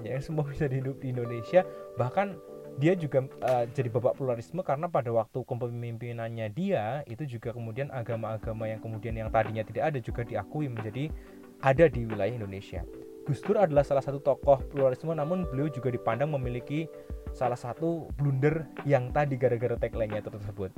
Ya, 0.03 0.19
semua 0.25 0.47
bisa 0.47 0.67
hidup 0.67 0.99
di 1.03 1.11
Indonesia 1.11 1.63
bahkan 1.99 2.39
dia 2.79 2.95
juga 2.95 3.27
uh, 3.43 3.67
jadi 3.75 3.91
babak 3.91 4.15
pluralisme 4.15 4.63
karena 4.63 4.87
pada 4.87 5.11
waktu 5.11 5.43
kepemimpinannya 5.43 6.47
dia 6.55 7.03
itu 7.11 7.27
juga 7.27 7.51
kemudian 7.51 7.91
agama-agama 7.91 8.71
yang 8.71 8.79
kemudian 8.79 9.19
yang 9.19 9.27
tadinya 9.27 9.67
tidak 9.67 9.91
ada 9.91 9.99
juga 9.99 10.23
diakui 10.23 10.71
menjadi 10.71 11.11
ada 11.59 11.91
di 11.91 12.07
wilayah 12.07 12.31
Indonesia. 12.31 12.81
Gus 13.27 13.43
Dur 13.43 13.59
adalah 13.59 13.83
salah 13.83 14.01
satu 14.01 14.23
tokoh 14.23 14.63
pluralisme 14.71 15.11
namun 15.11 15.43
beliau 15.51 15.67
juga 15.67 15.91
dipandang 15.91 16.31
memiliki 16.31 16.87
salah 17.35 17.59
satu 17.59 18.09
blunder 18.15 18.65
yang 18.87 19.11
tadi 19.11 19.35
gara-gara 19.35 19.75
tagline-nya 19.75 20.23
tersebut. 20.23 20.71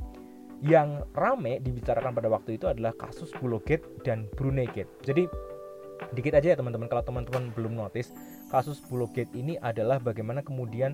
Yang 0.62 1.06
rame 1.14 1.58
dibicarakan 1.62 2.14
pada 2.14 2.28
waktu 2.30 2.58
itu 2.58 2.70
adalah 2.70 2.94
kasus 2.94 3.30
Pulau 3.34 3.62
Gate 3.62 3.82
dan 4.06 4.30
Brunei 4.34 4.66
Gate. 4.70 4.90
Jadi 5.06 5.26
dikit 6.12 6.34
aja 6.34 6.54
ya 6.54 6.56
teman-teman 6.58 6.90
kalau 6.90 7.02
teman-teman 7.06 7.54
belum 7.54 7.78
notice 7.78 8.10
kasus 8.52 8.84
Pulau 8.84 9.08
ini 9.32 9.56
adalah 9.64 9.96
bagaimana 9.96 10.44
kemudian 10.44 10.92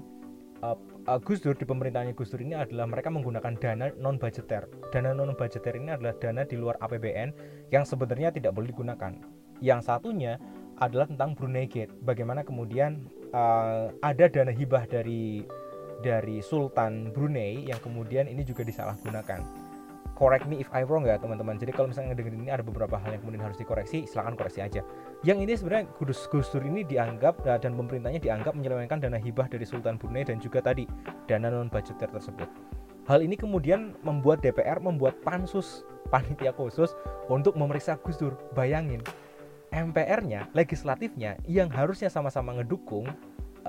uh, 0.63 0.79
uh, 1.11 1.19
Gus 1.19 1.43
Dur 1.43 1.59
di 1.59 1.67
pemerintahannya 1.67 2.15
Gus 2.15 2.31
Dur 2.31 2.39
ini 2.39 2.55
adalah 2.55 2.87
mereka 2.87 3.11
menggunakan 3.11 3.59
dana 3.59 3.91
non 3.99 4.15
budgeter. 4.15 4.71
Dana 4.95 5.11
non 5.11 5.35
budgeter 5.35 5.75
ini 5.75 5.91
adalah 5.91 6.15
dana 6.15 6.47
di 6.47 6.55
luar 6.55 6.79
APBN 6.79 7.35
yang 7.75 7.83
sebenarnya 7.83 8.31
tidak 8.31 8.55
boleh 8.55 8.71
digunakan. 8.71 9.19
Yang 9.59 9.91
satunya 9.91 10.39
adalah 10.79 11.11
tentang 11.11 11.35
Brunei 11.35 11.67
Gate. 11.67 11.91
Bagaimana 11.99 12.47
kemudian 12.47 13.11
uh, 13.35 13.91
ada 14.07 14.31
dana 14.31 14.55
hibah 14.55 14.87
dari 14.87 15.43
dari 15.99 16.39
Sultan 16.39 17.11
Brunei 17.11 17.67
yang 17.67 17.83
kemudian 17.83 18.31
ini 18.31 18.47
juga 18.47 18.63
disalahgunakan 18.63 19.68
correct 20.15 20.49
me 20.49 20.63
if 20.63 20.71
I 20.73 20.87
wrong 20.87 21.05
ya 21.05 21.19
teman-teman. 21.19 21.59
Jadi 21.59 21.75
kalau 21.75 21.91
misalnya 21.91 22.15
ngedengerin 22.15 22.47
ini 22.47 22.51
ada 22.55 22.65
beberapa 22.65 22.97
hal 22.97 23.17
yang 23.17 23.23
kemudian 23.25 23.43
harus 23.45 23.59
dikoreksi, 23.59 24.07
silahkan 24.09 24.39
koreksi 24.39 24.61
aja. 24.65 24.81
Yang 25.27 25.39
ini 25.45 25.53
sebenarnya 25.59 25.85
Gus 25.99 26.25
Gus 26.31 26.49
Dur 26.49 26.65
ini 26.65 26.87
dianggap 26.87 27.45
eh, 27.45 27.59
dan 27.59 27.75
pemerintahnya 27.75 28.23
dianggap 28.23 28.55
menyelewengkan 28.55 29.03
dana 29.03 29.19
hibah 29.19 29.51
dari 29.51 29.67
Sultan 29.67 29.99
Brunei 29.99 30.25
dan 30.25 30.39
juga 30.39 30.65
tadi 30.65 30.89
dana 31.27 31.51
non 31.51 31.69
budgeter 31.69 32.09
tersebut. 32.09 32.49
Hal 33.09 33.25
ini 33.25 33.41
kemudian 33.41 33.97
membuat 34.05 34.45
DPR 34.45 34.79
membuat 34.85 35.17
pansus 35.25 35.83
panitia 36.13 36.55
khusus 36.55 36.95
untuk 37.29 37.57
memeriksa 37.59 37.97
Gus 38.01 38.17
Dur. 38.17 38.37
Bayangin, 38.57 39.01
MPR-nya, 39.73 40.49
legislatifnya 40.57 41.37
yang 41.45 41.69
harusnya 41.69 42.09
sama-sama 42.09 42.57
ngedukung 42.57 43.09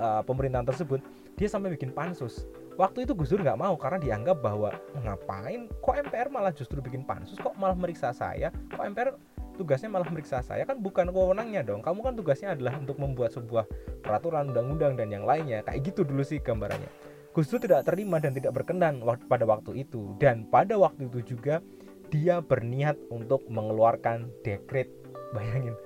uh, 0.00 0.22
pemerintahan 0.24 0.64
tersebut, 0.64 1.04
dia 1.36 1.48
sampai 1.48 1.72
bikin 1.72 1.92
pansus 1.92 2.44
waktu 2.80 3.04
itu 3.04 3.12
Gus 3.12 3.28
Dur 3.28 3.44
nggak 3.44 3.60
mau 3.60 3.76
karena 3.76 4.00
dianggap 4.00 4.40
bahwa 4.40 4.72
ngapain? 5.04 5.68
Kok 5.84 5.94
MPR 6.08 6.32
malah 6.32 6.48
justru 6.56 6.80
bikin 6.80 7.04
pansus? 7.04 7.36
Kok 7.36 7.60
malah 7.60 7.76
meriksa 7.76 8.16
saya? 8.16 8.48
Kok 8.72 8.80
MPR 8.96 9.20
tugasnya 9.60 9.92
malah 9.92 10.08
meriksa 10.08 10.40
saya? 10.40 10.64
Kan 10.64 10.80
bukan 10.80 11.12
wewenangnya 11.12 11.60
dong. 11.60 11.84
Kamu 11.84 12.00
kan 12.00 12.16
tugasnya 12.16 12.56
adalah 12.56 12.80
untuk 12.80 12.96
membuat 12.96 13.36
sebuah 13.36 13.68
peraturan 14.00 14.56
undang-undang 14.56 14.96
dan 14.96 15.12
yang 15.12 15.28
lainnya. 15.28 15.60
Kayak 15.60 15.92
gitu 15.92 16.08
dulu 16.08 16.24
sih 16.24 16.40
gambarannya. 16.40 16.88
Gus 17.36 17.52
Dur 17.52 17.60
tidak 17.60 17.84
terima 17.84 18.16
dan 18.16 18.32
tidak 18.32 18.56
berkenan 18.56 19.04
pada 19.28 19.44
waktu 19.44 19.84
itu. 19.84 20.16
Dan 20.16 20.48
pada 20.48 20.80
waktu 20.80 21.12
itu 21.12 21.36
juga 21.36 21.60
dia 22.08 22.40
berniat 22.40 22.96
untuk 23.12 23.44
mengeluarkan 23.52 24.32
dekret. 24.40 24.88
Bayangin 25.30 25.76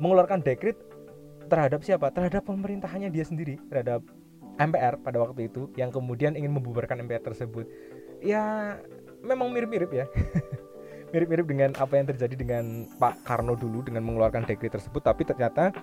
mengeluarkan 0.00 0.40
dekret 0.40 0.74
terhadap 1.46 1.84
siapa? 1.84 2.08
Terhadap 2.10 2.48
pemerintahannya 2.48 3.12
dia 3.12 3.22
sendiri 3.22 3.60
terhadap 3.68 4.00
MPR 4.60 5.00
pada 5.00 5.24
waktu 5.24 5.48
itu 5.48 5.72
yang 5.80 5.88
kemudian 5.88 6.36
ingin 6.36 6.52
membubarkan 6.52 7.00
MPR 7.00 7.24
tersebut. 7.24 7.64
Ya 8.20 8.76
memang 9.24 9.48
mirip-mirip 9.48 9.88
ya. 9.88 10.06
Mirip-mirip 11.16 11.48
dengan 11.48 11.74
apa 11.80 11.98
yang 11.98 12.06
terjadi 12.12 12.36
dengan 12.38 12.86
Pak 13.00 13.26
Karno 13.26 13.58
dulu 13.58 13.82
dengan 13.82 14.06
mengeluarkan 14.06 14.46
dekret 14.46 14.78
tersebut 14.78 15.02
tapi 15.02 15.26
ternyata 15.26 15.74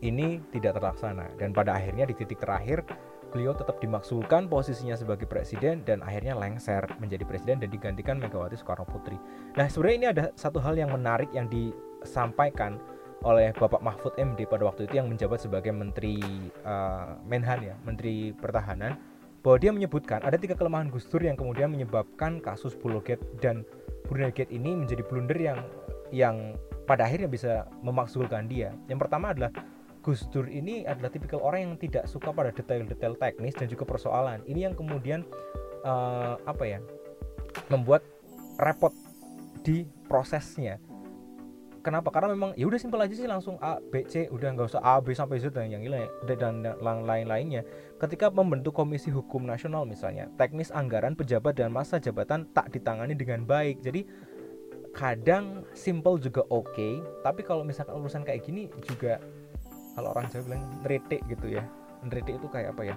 ini 0.00 0.40
tidak 0.54 0.78
terlaksana. 0.78 1.28
Dan 1.36 1.50
pada 1.52 1.76
akhirnya 1.76 2.08
di 2.08 2.14
titik 2.16 2.40
terakhir 2.40 2.86
beliau 3.34 3.50
tetap 3.50 3.82
dimaksulkan 3.82 4.46
posisinya 4.46 4.94
sebagai 4.94 5.26
presiden 5.26 5.82
dan 5.82 5.98
akhirnya 6.06 6.38
lengser 6.38 6.86
menjadi 7.02 7.26
presiden 7.26 7.58
dan 7.58 7.66
digantikan 7.66 8.16
Megawati 8.22 8.54
Soekarno 8.54 8.86
Putri. 8.86 9.18
Nah 9.58 9.66
sebenarnya 9.66 9.98
ini 9.98 10.08
ada 10.08 10.24
satu 10.38 10.62
hal 10.62 10.78
yang 10.78 10.94
menarik 10.94 11.26
yang 11.34 11.50
disampaikan 11.50 12.78
oleh 13.24 13.56
Bapak 13.56 13.80
Mahfud 13.80 14.12
MD 14.20 14.44
pada 14.44 14.68
waktu 14.68 14.84
itu 14.84 15.00
yang 15.00 15.08
menjabat 15.08 15.40
sebagai 15.40 15.72
Menteri 15.72 16.20
uh, 16.62 17.16
Menhan 17.24 17.64
ya, 17.64 17.74
Menteri 17.82 18.36
Pertahanan, 18.36 19.00
bahwa 19.40 19.56
dia 19.56 19.72
menyebutkan 19.72 20.20
ada 20.20 20.36
tiga 20.36 20.52
kelemahan 20.52 20.92
Gus 20.92 21.08
Dur 21.08 21.24
yang 21.24 21.36
kemudian 21.36 21.72
menyebabkan 21.72 22.40
kasus 22.44 22.76
Pulau 22.76 23.00
Gate 23.00 23.24
dan 23.40 23.64
Brunei 24.08 24.32
Gate 24.32 24.52
ini 24.52 24.76
menjadi 24.76 25.00
blunder 25.04 25.36
yang 25.40 25.60
yang 26.12 26.56
pada 26.84 27.08
akhirnya 27.08 27.28
bisa 27.28 27.52
memaksulkan 27.80 28.44
dia. 28.44 28.76
Yang 28.92 29.08
pertama 29.08 29.32
adalah 29.32 29.50
Gus 30.04 30.28
Dur 30.28 30.44
ini 30.52 30.84
adalah 30.84 31.08
tipikal 31.08 31.40
orang 31.40 31.60
yang 31.64 31.74
tidak 31.80 32.04
suka 32.04 32.28
pada 32.28 32.52
detail-detail 32.52 33.16
teknis 33.16 33.56
dan 33.56 33.72
juga 33.72 33.88
persoalan. 33.88 34.44
Ini 34.44 34.68
yang 34.68 34.76
kemudian 34.76 35.24
uh, 35.80 36.36
apa 36.44 36.64
ya 36.68 36.78
membuat 37.72 38.04
repot 38.60 38.92
di 39.64 39.88
prosesnya 40.12 40.76
kenapa? 41.84 42.08
Karena 42.08 42.32
memang 42.32 42.56
ya 42.56 42.64
udah 42.64 42.80
simpel 42.80 43.04
aja 43.04 43.12
sih 43.12 43.28
langsung 43.28 43.60
A 43.60 43.76
B 43.78 44.08
C 44.08 44.26
udah 44.32 44.56
nggak 44.56 44.72
usah 44.72 44.80
A 44.80 45.04
B 45.04 45.12
sampai 45.12 45.36
Z 45.38 45.52
dan 45.52 45.68
yang 45.68 45.84
lain 45.84 46.08
dan 46.24 46.64
lain-lainnya. 46.80 47.60
Ketika 48.00 48.32
membentuk 48.32 48.72
komisi 48.72 49.12
hukum 49.12 49.44
nasional 49.44 49.84
misalnya 49.84 50.32
teknis 50.40 50.72
anggaran 50.72 51.12
pejabat 51.12 51.60
dan 51.60 51.68
masa 51.68 52.00
jabatan 52.00 52.48
tak 52.56 52.72
ditangani 52.72 53.12
dengan 53.12 53.44
baik. 53.44 53.84
Jadi 53.84 54.08
kadang 54.96 55.68
simple 55.76 56.16
juga 56.16 56.46
oke 56.48 56.72
okay, 56.72 57.04
tapi 57.20 57.44
kalau 57.44 57.66
misalkan 57.66 58.00
urusan 58.00 58.24
kayak 58.24 58.46
gini 58.46 58.72
juga 58.88 59.20
kalau 59.92 60.16
orang 60.16 60.32
Jawa 60.32 60.42
bilang 60.48 60.62
neretik 60.80 61.20
gitu 61.28 61.60
ya. 61.60 61.62
Neretik 62.06 62.40
itu 62.40 62.48
kayak 62.48 62.72
apa 62.72 62.82
ya 62.92 62.96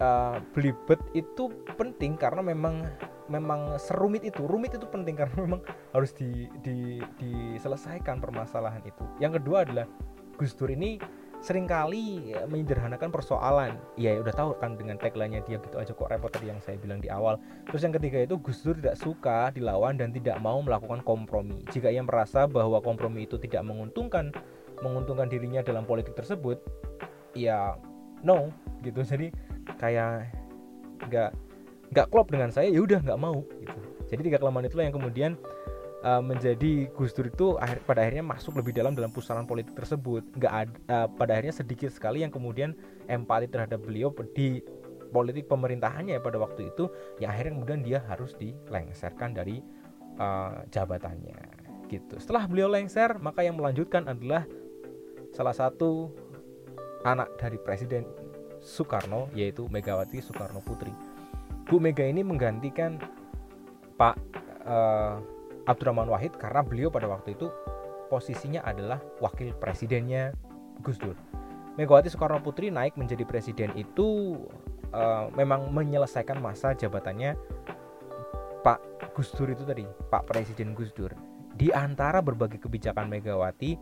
uh, 0.00 0.38
belibet 0.52 1.00
itu 1.16 1.52
penting 1.76 2.16
karena 2.16 2.42
memang 2.42 2.84
memang 3.26 3.74
serumit 3.76 4.22
itu 4.22 4.46
rumit 4.46 4.74
itu 4.74 4.86
penting 4.86 5.18
karena 5.18 5.36
memang 5.46 5.62
harus 5.90 6.14
di, 6.14 6.46
di, 6.62 7.02
diselesaikan 7.18 8.22
permasalahan 8.22 8.82
itu. 8.86 9.04
Yang 9.18 9.42
kedua 9.42 9.66
adalah 9.66 9.86
Gus 10.36 10.54
Dur 10.54 10.70
ini 10.70 11.00
sering 11.44 11.68
kali 11.68 12.32
menyederhanakan 12.48 13.12
persoalan. 13.12 13.76
Ya 14.00 14.16
udah 14.18 14.32
tahu 14.32 14.50
kan 14.58 14.74
dengan 14.74 14.96
tagline-nya 14.96 15.44
dia 15.44 15.60
gitu 15.60 15.76
aja 15.76 15.92
kok 15.92 16.08
repot 16.08 16.32
tadi 16.32 16.48
yang 16.48 16.60
saya 16.62 16.80
bilang 16.80 16.98
di 17.02 17.12
awal. 17.12 17.36
Terus 17.68 17.84
yang 17.84 17.94
ketiga 17.94 18.24
itu 18.24 18.34
Gus 18.40 18.62
Dur 18.64 18.76
tidak 18.78 18.96
suka 18.98 19.52
dilawan 19.52 20.00
dan 20.00 20.12
tidak 20.14 20.40
mau 20.40 20.58
melakukan 20.62 21.02
kompromi. 21.04 21.62
Jika 21.72 21.92
ia 21.92 22.02
merasa 22.04 22.48
bahwa 22.48 22.80
kompromi 22.80 23.28
itu 23.28 23.36
tidak 23.36 23.64
menguntungkan 23.66 24.32
menguntungkan 24.84 25.32
dirinya 25.32 25.64
dalam 25.64 25.88
politik 25.88 26.12
tersebut 26.16 26.60
ya 27.32 27.76
no 28.24 28.52
gitu. 28.84 29.00
Jadi 29.04 29.32
kayak 29.76 30.32
nggak 31.08 31.30
nggak 31.92 32.06
klop 32.10 32.28
dengan 32.32 32.50
saya 32.50 32.72
ya 32.72 32.82
udah 32.82 32.98
nggak 33.02 33.20
mau 33.20 33.44
gitu 33.62 33.80
Jadi 34.06 34.30
tiga 34.30 34.38
kelemahan 34.38 34.70
itulah 34.70 34.84
yang 34.86 34.94
kemudian 34.94 35.32
uh, 36.06 36.22
menjadi 36.22 36.86
Gus 36.94 37.10
Dur 37.10 37.26
itu 37.26 37.58
akhir, 37.58 37.82
pada 37.82 38.06
akhirnya 38.06 38.22
masuk 38.22 38.54
lebih 38.54 38.70
dalam 38.70 38.94
dalam 38.94 39.10
pusaran 39.10 39.50
politik 39.50 39.74
tersebut. 39.74 40.22
Nggak 40.38 40.52
ada 40.54 40.72
uh, 40.86 41.08
pada 41.10 41.34
akhirnya 41.34 41.54
sedikit 41.58 41.90
sekali 41.90 42.22
yang 42.22 42.30
kemudian 42.30 42.78
empati 43.10 43.50
terhadap 43.50 43.82
beliau 43.82 44.14
di 44.30 44.62
politik 45.10 45.50
pemerintahannya 45.50 46.22
pada 46.22 46.38
waktu 46.38 46.70
itu 46.70 46.86
yang 47.18 47.34
akhirnya 47.34 47.52
kemudian 47.58 47.80
dia 47.82 47.98
harus 48.06 48.34
dilengserkan 48.38 49.34
dari 49.34 49.58
uh, 50.22 50.62
jabatannya 50.70 51.66
gitu. 51.90 52.18
Setelah 52.18 52.46
beliau 52.50 52.70
lengser, 52.70 53.18
maka 53.22 53.42
yang 53.46 53.58
melanjutkan 53.58 54.06
adalah 54.06 54.46
salah 55.34 55.54
satu 55.54 56.10
anak 57.06 57.30
dari 57.38 57.58
Presiden 57.58 58.06
Soekarno 58.66 59.30
yaitu 59.30 59.70
Megawati 59.70 60.18
Soekarno 60.18 60.58
Putri. 60.58 60.90
Bu 61.70 61.78
Mega 61.78 62.02
ini 62.02 62.26
menggantikan 62.26 62.98
Pak 63.94 64.18
uh, 64.66 65.22
Abdurrahman 65.70 66.10
Wahid 66.10 66.34
karena 66.34 66.66
beliau 66.66 66.90
pada 66.90 67.06
waktu 67.06 67.38
itu 67.38 67.46
posisinya 68.10 68.66
adalah 68.66 68.98
wakil 69.22 69.54
presidennya 69.54 70.34
Gus 70.82 70.98
Dur. 70.98 71.14
Megawati 71.78 72.10
Soekarno 72.10 72.42
Putri 72.42 72.74
naik 72.74 72.98
menjadi 72.98 73.22
presiden 73.22 73.70
itu 73.78 74.34
uh, 74.90 75.30
memang 75.38 75.70
menyelesaikan 75.70 76.42
masa 76.42 76.74
jabatannya 76.74 77.38
Pak 78.66 79.14
Gus 79.14 79.30
Dur 79.32 79.54
itu 79.54 79.62
tadi, 79.62 79.86
Pak 79.86 80.26
Presiden 80.26 80.74
Gus 80.74 80.90
Dur. 80.90 81.14
Di 81.56 81.70
antara 81.70 82.18
berbagai 82.20 82.60
kebijakan 82.60 83.08
Megawati 83.08 83.78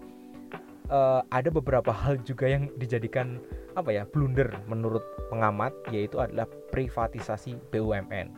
uh, 0.90 1.24
ada 1.32 1.48
beberapa 1.48 1.92
hal 2.04 2.20
juga 2.24 2.50
yang 2.50 2.68
dijadikan 2.76 3.40
apa 3.74 3.90
ya 3.90 4.02
blunder 4.06 4.50
menurut 4.70 5.02
pengamat 5.30 5.74
yaitu 5.90 6.20
adalah 6.20 6.46
privatisasi 6.72 7.56
BUMN. 7.72 8.30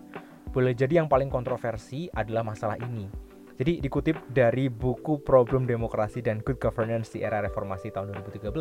Boleh 0.52 0.72
jadi 0.72 1.04
yang 1.04 1.08
paling 1.10 1.28
kontroversi 1.28 2.08
adalah 2.16 2.40
masalah 2.40 2.80
ini. 2.80 3.26
Jadi 3.56 3.80
dikutip 3.80 4.20
dari 4.36 4.68
buku 4.68 5.24
Problem 5.24 5.64
Demokrasi 5.64 6.20
dan 6.20 6.44
Good 6.44 6.60
Governance 6.60 7.16
di 7.16 7.24
era 7.24 7.40
reformasi 7.40 7.88
tahun 7.88 8.12
2013, 8.12 8.52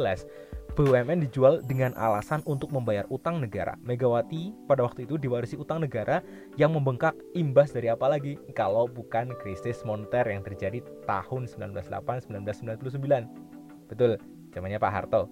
BUMN 0.72 1.20
dijual 1.28 1.60
dengan 1.68 1.92
alasan 2.00 2.40
untuk 2.48 2.72
membayar 2.72 3.04
utang 3.12 3.44
negara. 3.44 3.76
Megawati 3.84 4.56
pada 4.72 4.88
waktu 4.88 5.04
itu 5.04 5.20
diwarisi 5.20 5.60
utang 5.60 5.84
negara 5.84 6.24
yang 6.56 6.72
membengkak 6.72 7.12
imbas 7.36 7.76
dari 7.76 7.92
apa 7.92 8.08
lagi 8.08 8.40
kalau 8.56 8.88
bukan 8.88 9.36
krisis 9.44 9.84
moneter 9.84 10.24
yang 10.32 10.48
terjadi 10.48 10.80
tahun 11.04 11.52
1908-1999. 11.52 13.45
Betul, 13.90 14.18
zamannya 14.54 14.82
Pak 14.82 14.92
Harto. 14.92 15.30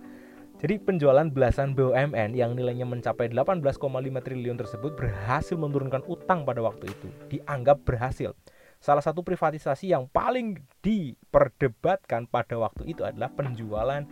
Jadi 0.62 0.80
penjualan 0.80 1.28
belasan 1.28 1.74
BUMN 1.76 2.38
yang 2.38 2.54
nilainya 2.54 2.86
mencapai 2.88 3.28
18,5 3.28 3.84
triliun 4.24 4.56
tersebut 4.56 4.96
berhasil 4.96 5.58
menurunkan 5.58 6.06
utang 6.08 6.46
pada 6.46 6.62
waktu 6.62 6.88
itu. 6.88 7.10
Dianggap 7.28 7.84
berhasil. 7.84 8.32
Salah 8.78 9.02
satu 9.02 9.24
privatisasi 9.28 9.92
yang 9.92 10.08
paling 10.08 10.60
diperdebatkan 10.84 12.32
pada 12.32 12.60
waktu 12.60 12.88
itu 12.88 13.02
adalah 13.04 13.32
penjualan 13.34 14.08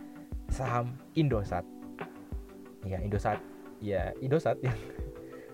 saham 0.52 0.98
Indosat. 1.16 1.64
Ya, 2.84 2.98
Indosat. 3.00 3.40
Ya, 3.80 4.12
Indosat 4.20 4.58
yang 4.60 4.76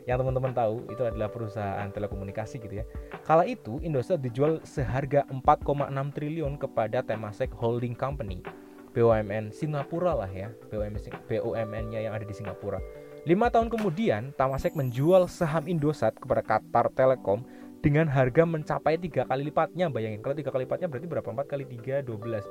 yang 0.08 0.24
teman-teman 0.24 0.56
tahu 0.56 0.88
itu 0.88 1.04
adalah 1.04 1.28
perusahaan 1.28 1.84
telekomunikasi 1.92 2.64
gitu 2.64 2.80
ya. 2.80 2.84
Kala 3.28 3.44
itu 3.44 3.76
Indosat 3.84 4.24
dijual 4.24 4.64
seharga 4.64 5.28
4,6 5.28 5.92
triliun 6.16 6.56
kepada 6.56 7.04
Temasek 7.04 7.52
Holding 7.52 7.92
Company 7.92 8.40
BUMN 8.92 9.52
Singapura 9.52 10.14
lah 10.14 10.30
ya 10.30 10.48
BUMN 10.72 10.98
BUMN-nya 11.28 12.00
yang 12.08 12.12
ada 12.16 12.24
di 12.24 12.34
Singapura. 12.34 12.80
Lima 13.28 13.52
tahun 13.52 13.68
kemudian 13.68 14.32
Tamasek 14.38 14.72
menjual 14.72 15.28
saham 15.28 15.68
Indosat 15.68 16.16
kepada 16.16 16.40
Qatar 16.40 16.88
Telekom 16.94 17.44
dengan 17.84 18.08
harga 18.08 18.42
mencapai 18.48 18.96
tiga 18.98 19.28
kali 19.28 19.50
lipatnya. 19.50 19.90
Bayangin 19.92 20.24
kalau 20.24 20.36
tiga 20.38 20.50
kali 20.54 20.64
lipatnya 20.64 20.88
berarti 20.88 21.06
berapa? 21.06 21.28
Empat 21.28 21.46
kali 21.50 21.64
tiga, 21.68 22.00
dua 22.00 22.18
belas, 22.18 22.44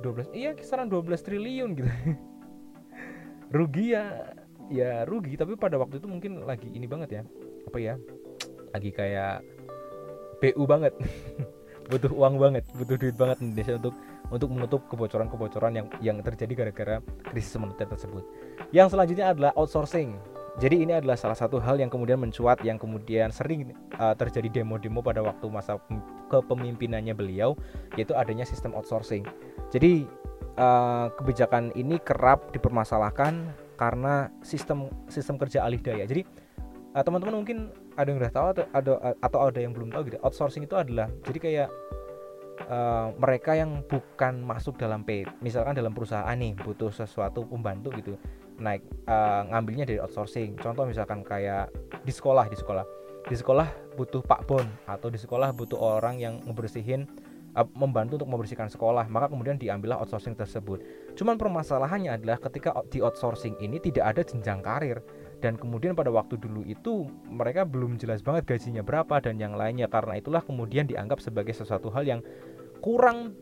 dua 0.00 0.12
belas. 0.16 0.26
Iya 0.32 0.56
kisaran 0.56 0.88
dua 0.88 1.04
belas 1.04 1.20
triliun 1.22 1.76
gitu. 1.76 1.90
rugi 3.56 3.94
ya, 3.94 4.32
ya 4.72 5.04
rugi. 5.04 5.36
Tapi 5.36 5.54
pada 5.60 5.76
waktu 5.76 6.00
itu 6.00 6.06
mungkin 6.08 6.46
lagi 6.46 6.72
ini 6.72 6.86
banget 6.88 7.20
ya, 7.20 7.22
apa 7.68 7.78
ya? 7.78 7.94
Lagi 8.72 8.90
kayak 8.94 9.44
BU 10.40 10.62
banget. 10.64 10.94
butuh 11.88 12.12
uang 12.12 12.36
banget, 12.36 12.68
butuh 12.76 13.00
duit 13.00 13.16
banget 13.16 13.40
Indonesia 13.40 13.80
untuk 13.80 13.94
untuk 14.28 14.52
menutup 14.52 14.84
kebocoran-kebocoran 14.92 15.72
yang 15.72 15.86
yang 16.04 16.16
terjadi 16.20 16.64
gara-gara 16.64 16.96
krisis 17.32 17.56
moneter 17.56 17.88
tersebut. 17.88 18.24
Yang 18.74 18.96
selanjutnya 18.96 19.26
adalah 19.32 19.52
outsourcing. 19.56 20.16
Jadi 20.58 20.82
ini 20.82 20.90
adalah 20.90 21.14
salah 21.14 21.38
satu 21.38 21.62
hal 21.62 21.78
yang 21.78 21.86
kemudian 21.86 22.18
mencuat 22.18 22.58
yang 22.66 22.82
kemudian 22.82 23.30
sering 23.30 23.78
uh, 23.94 24.10
terjadi 24.18 24.60
demo-demo 24.60 24.98
pada 24.98 25.22
waktu 25.22 25.46
masa 25.46 25.78
kepemimpinannya 26.34 27.14
beliau 27.14 27.54
yaitu 27.94 28.10
adanya 28.18 28.42
sistem 28.42 28.74
outsourcing. 28.74 29.22
Jadi 29.70 30.10
uh, 30.58 31.14
kebijakan 31.14 31.70
ini 31.78 32.02
kerap 32.02 32.50
dipermasalahkan 32.50 33.54
karena 33.78 34.34
sistem 34.42 34.90
sistem 35.06 35.38
kerja 35.38 35.62
alih 35.62 35.78
daya. 35.78 36.02
Jadi 36.10 36.26
uh, 36.98 37.02
teman-teman 37.06 37.38
mungkin 37.38 37.70
ada 37.94 38.10
yang 38.10 38.18
udah 38.18 38.32
tahu 38.34 38.46
atau 38.50 38.64
ada 38.74 38.92
atau 39.22 39.38
ada 39.46 39.58
yang 39.62 39.70
belum 39.70 39.94
tahu 39.94 40.10
gitu. 40.10 40.18
Outsourcing 40.26 40.66
itu 40.66 40.74
adalah 40.74 41.06
jadi 41.22 41.38
kayak 41.38 41.68
uh, 42.66 43.14
mereka 43.14 43.54
yang 43.54 43.86
bukan 43.86 44.42
masuk 44.42 44.74
dalam 44.74 45.06
P 45.06 45.22
misalkan 45.38 45.78
dalam 45.78 45.94
perusahaan 45.94 46.34
nih 46.34 46.58
butuh 46.58 46.90
sesuatu 46.90 47.46
pembantu 47.46 47.94
gitu 47.94 48.18
naik 48.58 48.82
uh, 49.06 49.46
ngambilnya 49.48 49.86
dari 49.86 50.02
outsourcing. 50.02 50.58
Contoh 50.58 50.84
misalkan 50.84 51.22
kayak 51.22 51.70
di 52.02 52.12
sekolah 52.12 52.50
di 52.50 52.58
sekolah. 52.58 52.84
Di 53.28 53.36
sekolah 53.36 53.68
butuh 53.94 54.24
pak 54.24 54.48
bon 54.48 54.64
atau 54.88 55.12
di 55.12 55.20
sekolah 55.20 55.52
butuh 55.52 55.76
orang 55.76 56.16
yang 56.18 56.40
ngebersihin 56.48 57.06
uh, 57.54 57.66
membantu 57.76 58.18
untuk 58.18 58.30
membersihkan 58.30 58.72
sekolah 58.72 59.06
maka 59.06 59.30
kemudian 59.30 59.60
diambillah 59.60 60.00
outsourcing 60.02 60.34
tersebut. 60.34 60.82
Cuman 61.14 61.38
permasalahannya 61.38 62.18
adalah 62.18 62.40
ketika 62.42 62.74
di 62.90 62.98
outsourcing 62.98 63.54
ini 63.62 63.78
tidak 63.78 64.16
ada 64.16 64.22
jenjang 64.26 64.60
karir 64.64 64.98
dan 65.38 65.54
kemudian 65.54 65.94
pada 65.94 66.10
waktu 66.10 66.34
dulu 66.34 66.66
itu 66.66 67.06
mereka 67.30 67.62
belum 67.62 67.94
jelas 67.94 68.22
banget 68.22 68.46
gajinya 68.46 68.82
berapa 68.82 69.22
dan 69.22 69.38
yang 69.38 69.54
lainnya. 69.54 69.86
Karena 69.86 70.18
itulah 70.18 70.42
kemudian 70.42 70.86
dianggap 70.90 71.22
sebagai 71.22 71.54
sesuatu 71.54 71.90
hal 71.94 72.02
yang 72.06 72.20
kurang 72.82 73.34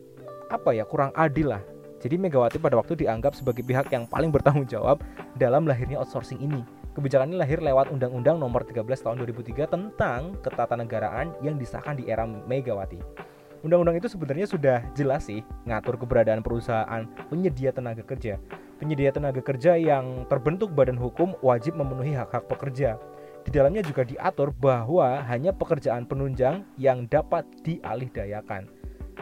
apa 0.53 0.73
ya 0.77 0.85
kurang 0.85 1.09
adil 1.17 1.57
lah. 1.57 1.63
Jadi 1.97 2.13
Megawati 2.21 2.61
pada 2.61 2.77
waktu 2.77 2.93
dianggap 2.93 3.33
sebagai 3.33 3.65
pihak 3.65 3.89
yang 3.89 4.05
paling 4.05 4.29
bertanggung 4.29 4.69
jawab 4.69 5.01
dalam 5.33 5.65
lahirnya 5.65 5.97
outsourcing 5.97 6.37
ini. 6.37 6.61
Kebijakan 6.93 7.33
ini 7.33 7.37
lahir 7.37 7.61
lewat 7.61 7.93
Undang-Undang 7.93 8.41
Nomor 8.41 8.65
13 8.65 8.85
Tahun 8.85 9.17
2003 9.21 9.69
tentang 9.69 10.33
ketatanegaraan 10.41 11.33
yang 11.45 11.57
disahkan 11.57 11.97
di 11.97 12.09
era 12.09 12.25
Megawati 12.25 13.36
Undang-undang 13.67 13.99
itu 13.99 14.07
sebenarnya 14.07 14.47
sudah 14.47 14.79
jelas 14.95 15.27
sih 15.27 15.43
ngatur 15.67 15.99
keberadaan 15.99 16.39
perusahaan 16.39 17.03
penyedia 17.27 17.75
tenaga 17.75 17.99
kerja. 17.99 18.39
Penyedia 18.79 19.11
tenaga 19.11 19.43
kerja 19.43 19.75
yang 19.75 20.23
terbentuk 20.31 20.71
badan 20.71 20.95
hukum 20.95 21.35
wajib 21.43 21.75
memenuhi 21.75 22.15
hak-hak 22.15 22.47
pekerja. 22.47 22.95
Di 23.43 23.51
dalamnya 23.51 23.83
juga 23.83 24.07
diatur 24.07 24.55
bahwa 24.55 25.19
hanya 25.27 25.51
pekerjaan 25.51 26.07
penunjang 26.07 26.63
yang 26.79 27.11
dapat 27.11 27.43
dialihdayakan 27.67 28.71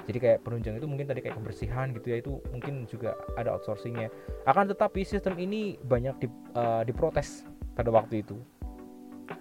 jadi 0.05 0.17
kayak 0.21 0.39
penunjang 0.45 0.77
itu 0.77 0.85
mungkin 0.85 1.09
tadi 1.09 1.23
kayak 1.23 1.39
kebersihan 1.41 1.89
gitu 1.95 2.07
ya 2.13 2.17
itu 2.21 2.37
mungkin 2.53 2.85
juga 2.85 3.17
ada 3.39 3.57
outsourcingnya 3.57 4.13
akan 4.45 4.69
tetapi 4.69 5.01
sistem 5.01 5.33
ini 5.41 5.81
banyak 5.81 6.15
di, 6.21 6.27
uh, 6.53 6.85
diprotes 6.85 7.47
pada 7.73 7.89
waktu 7.89 8.21
itu 8.21 8.37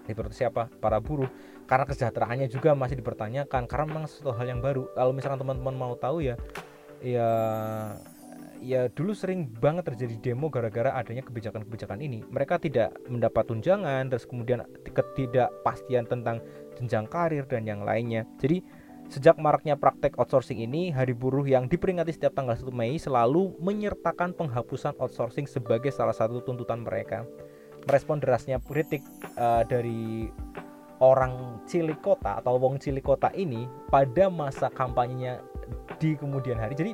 diprotes 0.05 0.37
siapa 0.37 0.69
para 0.79 1.01
buruh 1.01 1.27
karena 1.65 1.85
kesejahteraannya 1.89 2.47
juga 2.47 2.77
masih 2.77 3.01
dipertanyakan 3.01 3.65
karena 3.65 3.85
memang 3.89 4.05
sesuatu 4.05 4.37
hal 4.37 4.47
yang 4.47 4.61
baru 4.61 4.87
kalau 4.93 5.11
misalkan 5.11 5.41
teman-teman 5.41 5.75
mau 5.75 5.93
tahu 5.97 6.21
ya 6.21 6.35
ya 7.01 7.29
ya 8.63 8.89
dulu 8.89 9.13
sering 9.13 9.45
banget 9.49 9.93
terjadi 9.93 10.31
demo 10.31 10.49
gara-gara 10.49 10.95
adanya 10.95 11.21
kebijakan-kebijakan 11.27 12.01
ini. 12.01 12.25
Mereka 12.25 12.57
tidak 12.57 12.97
mendapat 13.05 13.45
tunjangan, 13.45 14.09
terus 14.09 14.25
kemudian 14.25 14.65
ketidakpastian 14.81 16.09
tentang 16.09 16.41
jenjang 16.79 17.05
karir 17.05 17.45
dan 17.45 17.67
yang 17.67 17.85
lainnya. 17.85 18.25
Jadi 18.41 18.65
Sejak 19.05 19.37
maraknya 19.37 19.77
praktek 19.77 20.17
outsourcing 20.17 20.65
ini, 20.65 20.89
Hari 20.89 21.13
Buruh 21.13 21.45
yang 21.45 21.69
diperingati 21.69 22.09
setiap 22.09 22.33
tanggal 22.33 22.57
1 22.57 22.73
Mei 22.73 22.97
selalu 22.97 23.53
menyertakan 23.61 24.33
penghapusan 24.33 24.97
outsourcing 24.97 25.45
sebagai 25.45 25.93
salah 25.93 26.13
satu 26.13 26.41
tuntutan 26.41 26.81
mereka. 26.81 27.21
Merespon 27.85 28.17
derasnya 28.17 28.57
kritik 28.61 29.05
uh, 29.37 29.61
dari 29.65 30.29
orang 31.03 31.61
cilik 31.69 32.01
kota 32.01 32.41
atau 32.41 32.57
wong 32.57 32.81
cilik 32.81 33.03
kota 33.03 33.29
ini 33.37 33.69
pada 33.93 34.31
masa 34.31 34.73
kampanyenya 34.73 35.41
di 36.01 36.17
kemudian 36.17 36.57
hari. 36.57 36.73
Jadi 36.73 36.91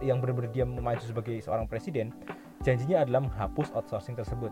yang 0.00 0.18
benar-benar 0.18 0.50
dia 0.52 0.64
maju 0.64 1.04
sebagai 1.04 1.36
seorang 1.44 1.68
presiden, 1.68 2.10
janjinya 2.64 3.04
adalah 3.04 3.28
menghapus 3.28 3.70
outsourcing 3.76 4.16
tersebut. 4.16 4.50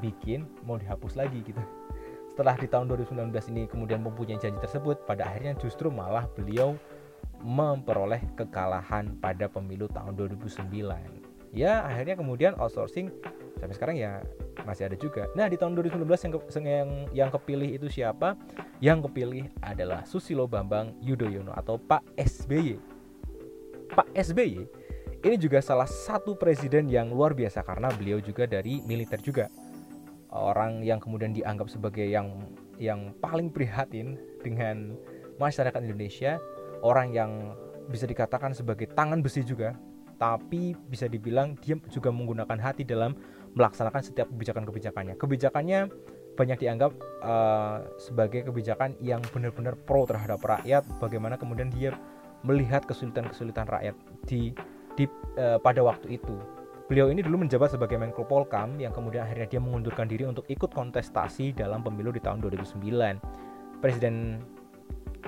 Bikin 0.00 0.46
mau 0.64 0.78
dihapus 0.78 1.18
lagi 1.18 1.42
gitu 1.44 1.60
setelah 2.30 2.54
di 2.56 2.70
tahun 2.70 2.88
2019 2.88 3.52
ini 3.52 3.66
kemudian 3.66 4.00
mempunyai 4.00 4.38
janji 4.38 4.56
tersebut 4.62 5.02
pada 5.04 5.28
akhirnya 5.28 5.58
justru 5.58 5.90
malah 5.92 6.24
beliau 6.32 6.72
memperoleh 7.42 8.22
kekalahan 8.32 9.12
pada 9.18 9.44
pemilu 9.50 9.84
tahun 9.92 10.14
2009 10.14 10.70
ya 11.52 11.84
akhirnya 11.84 12.16
kemudian 12.16 12.56
outsourcing 12.56 13.10
sampai 13.60 13.76
sekarang 13.76 13.96
ya 14.00 14.24
masih 14.64 14.88
ada 14.88 14.96
juga. 14.96 15.28
Nah 15.36 15.46
di 15.46 15.60
tahun 15.60 15.76
2019 15.76 16.08
yang, 16.08 16.32
ke, 16.32 16.40
yang 16.64 16.90
yang 17.12 17.30
kepilih 17.30 17.70
itu 17.76 17.86
siapa? 17.92 18.34
Yang 18.80 19.12
kepilih 19.12 19.44
adalah 19.60 20.08
Susilo 20.08 20.48
Bambang 20.48 20.96
Yudhoyono 21.04 21.52
atau 21.52 21.76
Pak 21.76 22.16
SBY. 22.16 22.80
Pak 23.92 24.08
SBY 24.16 24.64
ini 25.20 25.36
juga 25.36 25.60
salah 25.60 25.84
satu 25.84 26.32
presiden 26.32 26.88
yang 26.88 27.12
luar 27.12 27.36
biasa 27.36 27.60
karena 27.60 27.92
beliau 27.92 28.24
juga 28.24 28.48
dari 28.48 28.80
militer 28.88 29.20
juga. 29.20 29.52
Orang 30.32 30.80
yang 30.80 30.96
kemudian 30.96 31.36
dianggap 31.36 31.68
sebagai 31.68 32.08
yang 32.08 32.40
yang 32.80 33.12
paling 33.20 33.52
prihatin 33.52 34.16
dengan 34.40 34.96
masyarakat 35.36 35.84
Indonesia, 35.84 36.40
orang 36.80 37.12
yang 37.12 37.52
bisa 37.92 38.08
dikatakan 38.08 38.56
sebagai 38.56 38.88
tangan 38.96 39.20
besi 39.20 39.44
juga, 39.44 39.76
tapi 40.16 40.72
bisa 40.88 41.04
dibilang 41.08 41.56
dia 41.60 41.76
juga 41.92 42.08
menggunakan 42.08 42.56
hati 42.56 42.84
dalam 42.84 43.12
melaksanakan 43.54 44.02
setiap 44.02 44.26
kebijakan-kebijakannya. 44.30 45.14
Kebijakannya 45.18 45.90
banyak 46.38 46.58
dianggap 46.62 46.92
uh, 47.20 47.84
sebagai 48.00 48.46
kebijakan 48.48 48.96
yang 49.02 49.20
benar-benar 49.34 49.76
pro 49.76 50.06
terhadap 50.06 50.40
rakyat. 50.40 50.86
Bagaimana 51.02 51.36
kemudian 51.36 51.68
dia 51.68 51.92
melihat 52.46 52.86
kesulitan-kesulitan 52.88 53.68
rakyat 53.68 53.96
di 54.24 54.54
di 54.96 55.04
uh, 55.36 55.58
pada 55.60 55.84
waktu 55.84 56.16
itu. 56.16 56.34
Beliau 56.90 57.06
ini 57.06 57.22
dulu 57.22 57.46
menjabat 57.46 57.70
sebagai 57.70 57.94
Menko 57.94 58.26
Polkam 58.26 58.74
yang 58.82 58.90
kemudian 58.90 59.22
akhirnya 59.22 59.46
dia 59.46 59.60
mengundurkan 59.62 60.10
diri 60.10 60.26
untuk 60.26 60.42
ikut 60.50 60.74
kontestasi 60.74 61.54
dalam 61.54 61.86
pemilu 61.86 62.10
di 62.10 62.18
tahun 62.18 62.42
2009. 62.42 63.78
Presiden 63.78 64.42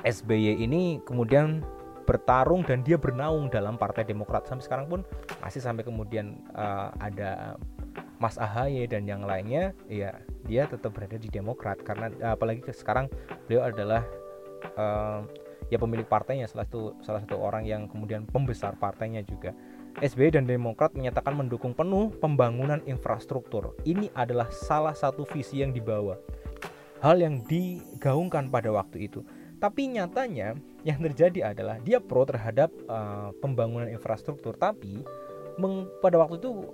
SBY 0.02 0.58
ini 0.58 0.98
kemudian 1.06 1.62
bertarung 2.02 2.66
dan 2.66 2.82
dia 2.82 2.98
bernaung 2.98 3.46
dalam 3.46 3.78
Partai 3.78 4.02
Demokrat 4.02 4.50
sampai 4.50 4.64
sekarang 4.66 4.86
pun 4.90 5.00
masih 5.38 5.62
sampai 5.62 5.86
kemudian 5.86 6.42
uh, 6.58 6.90
ada 6.98 7.54
Mas 8.22 8.38
Ahaye 8.38 8.86
dan 8.86 9.02
yang 9.02 9.26
lainnya 9.26 9.74
ya 9.90 10.14
dia 10.46 10.70
tetap 10.70 10.94
berada 10.94 11.18
di 11.18 11.26
Demokrat 11.26 11.82
karena 11.82 12.06
apalagi 12.22 12.62
sekarang 12.70 13.10
beliau 13.50 13.66
adalah 13.66 14.06
uh, 14.78 15.26
ya 15.66 15.82
pemilik 15.82 16.06
partainya 16.06 16.46
salah 16.46 16.62
satu 16.70 16.94
salah 17.02 17.20
satu 17.26 17.42
orang 17.42 17.66
yang 17.66 17.90
kemudian 17.90 18.22
pembesar 18.30 18.78
partainya 18.78 19.26
juga. 19.26 19.50
SBY 20.00 20.40
dan 20.40 20.48
Demokrat 20.48 20.96
menyatakan 20.96 21.36
mendukung 21.36 21.76
penuh 21.76 22.14
pembangunan 22.16 22.80
infrastruktur. 22.88 23.76
Ini 23.84 24.08
adalah 24.16 24.48
salah 24.48 24.96
satu 24.96 25.28
visi 25.28 25.60
yang 25.60 25.74
dibawa. 25.74 26.16
Hal 27.04 27.20
yang 27.20 27.44
digaungkan 27.44 28.48
pada 28.48 28.72
waktu 28.72 29.10
itu. 29.10 29.20
Tapi 29.60 29.92
nyatanya 29.92 30.56
yang 30.82 30.98
terjadi 31.04 31.52
adalah 31.52 31.76
dia 31.84 32.00
pro 32.00 32.24
terhadap 32.24 32.72
uh, 32.88 33.36
pembangunan 33.44 33.86
infrastruktur, 33.86 34.56
tapi 34.56 35.04
meng, 35.60 35.86
pada 36.00 36.16
waktu 36.18 36.40
itu 36.40 36.72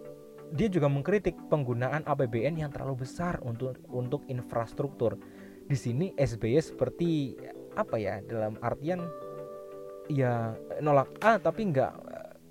dia 0.52 0.68
juga 0.72 0.88
mengkritik 0.88 1.36
penggunaan 1.52 2.04
APBN 2.08 2.60
yang 2.60 2.70
terlalu 2.72 3.04
besar 3.04 3.40
untuk 3.44 3.76
untuk 3.92 4.24
infrastruktur. 4.28 5.20
Di 5.68 5.76
sini 5.76 6.16
SBY 6.16 6.56
seperti 6.64 7.36
apa 7.76 8.00
ya 8.00 8.24
dalam 8.24 8.56
artian 8.64 9.04
ya 10.08 10.56
nolak 10.80 11.12
A 11.20 11.36
tapi 11.36 11.68
nggak 11.68 11.92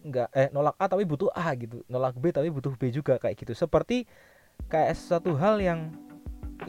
nggak 0.07 0.29
eh 0.31 0.49
nolak 0.53 0.77
A 0.77 0.85
tapi 0.85 1.03
butuh 1.09 1.33
A 1.33 1.53
gitu. 1.57 1.81
Nolak 1.89 2.15
B 2.21 2.29
tapi 2.29 2.53
butuh 2.53 2.77
B 2.77 2.93
juga 2.93 3.17
kayak 3.17 3.41
gitu. 3.41 3.57
Seperti 3.57 4.05
kayak 4.69 4.93
sesuatu 4.93 5.33
hal 5.33 5.57
yang 5.57 5.93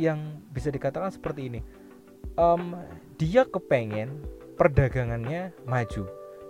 yang 0.00 0.40
bisa 0.52 0.72
dikatakan 0.72 1.12
seperti 1.12 1.52
ini. 1.52 1.60
Um, 2.38 2.78
dia 3.18 3.42
kepengen 3.44 4.22
perdagangannya 4.54 5.54
maju 5.66 6.06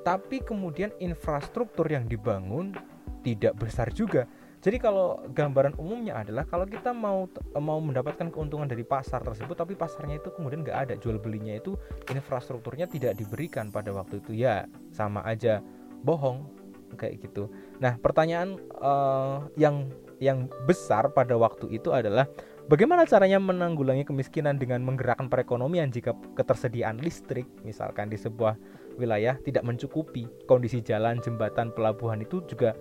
tapi 0.08 0.40
kemudian 0.40 0.88
infrastruktur 1.04 1.84
yang 1.84 2.08
dibangun 2.08 2.72
tidak 3.20 3.60
besar 3.60 3.92
juga 3.92 4.24
jadi 4.58 4.76
kalau 4.82 5.22
gambaran 5.30 5.78
umumnya 5.78 6.18
adalah 6.18 6.42
kalau 6.42 6.66
kita 6.66 6.90
mau 6.90 7.30
mau 7.54 7.78
mendapatkan 7.78 8.26
keuntungan 8.34 8.66
dari 8.66 8.82
pasar 8.82 9.22
tersebut 9.22 9.54
tapi 9.54 9.78
pasarnya 9.78 10.18
itu 10.18 10.34
kemudian 10.34 10.66
nggak 10.66 10.78
ada 10.88 10.94
jual 10.98 11.22
belinya 11.22 11.54
itu 11.54 11.78
infrastrukturnya 12.10 12.90
tidak 12.90 13.14
diberikan 13.14 13.70
pada 13.70 13.94
waktu 13.94 14.18
itu 14.18 14.42
ya 14.42 14.66
sama 14.90 15.22
aja 15.22 15.62
bohong 16.02 16.50
kayak 16.98 17.22
gitu. 17.22 17.52
Nah 17.78 18.00
pertanyaan 18.00 18.56
uh, 18.80 19.46
yang 19.54 19.92
yang 20.18 20.50
besar 20.66 21.12
pada 21.14 21.38
waktu 21.38 21.70
itu 21.78 21.94
adalah 21.94 22.26
bagaimana 22.66 23.06
caranya 23.06 23.38
menanggulangi 23.38 24.02
kemiskinan 24.02 24.58
dengan 24.58 24.82
menggerakkan 24.82 25.30
perekonomian 25.30 25.94
jika 25.94 26.16
ketersediaan 26.34 26.98
listrik 26.98 27.46
misalkan 27.62 28.10
di 28.10 28.18
sebuah 28.18 28.58
wilayah 28.98 29.38
tidak 29.46 29.62
mencukupi 29.62 30.26
kondisi 30.50 30.82
jalan 30.82 31.22
jembatan 31.22 31.70
pelabuhan 31.70 32.18
itu 32.18 32.42
juga 32.50 32.74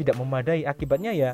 tidak 0.00 0.16
memadai 0.16 0.64
akibatnya 0.64 1.12
ya 1.12 1.30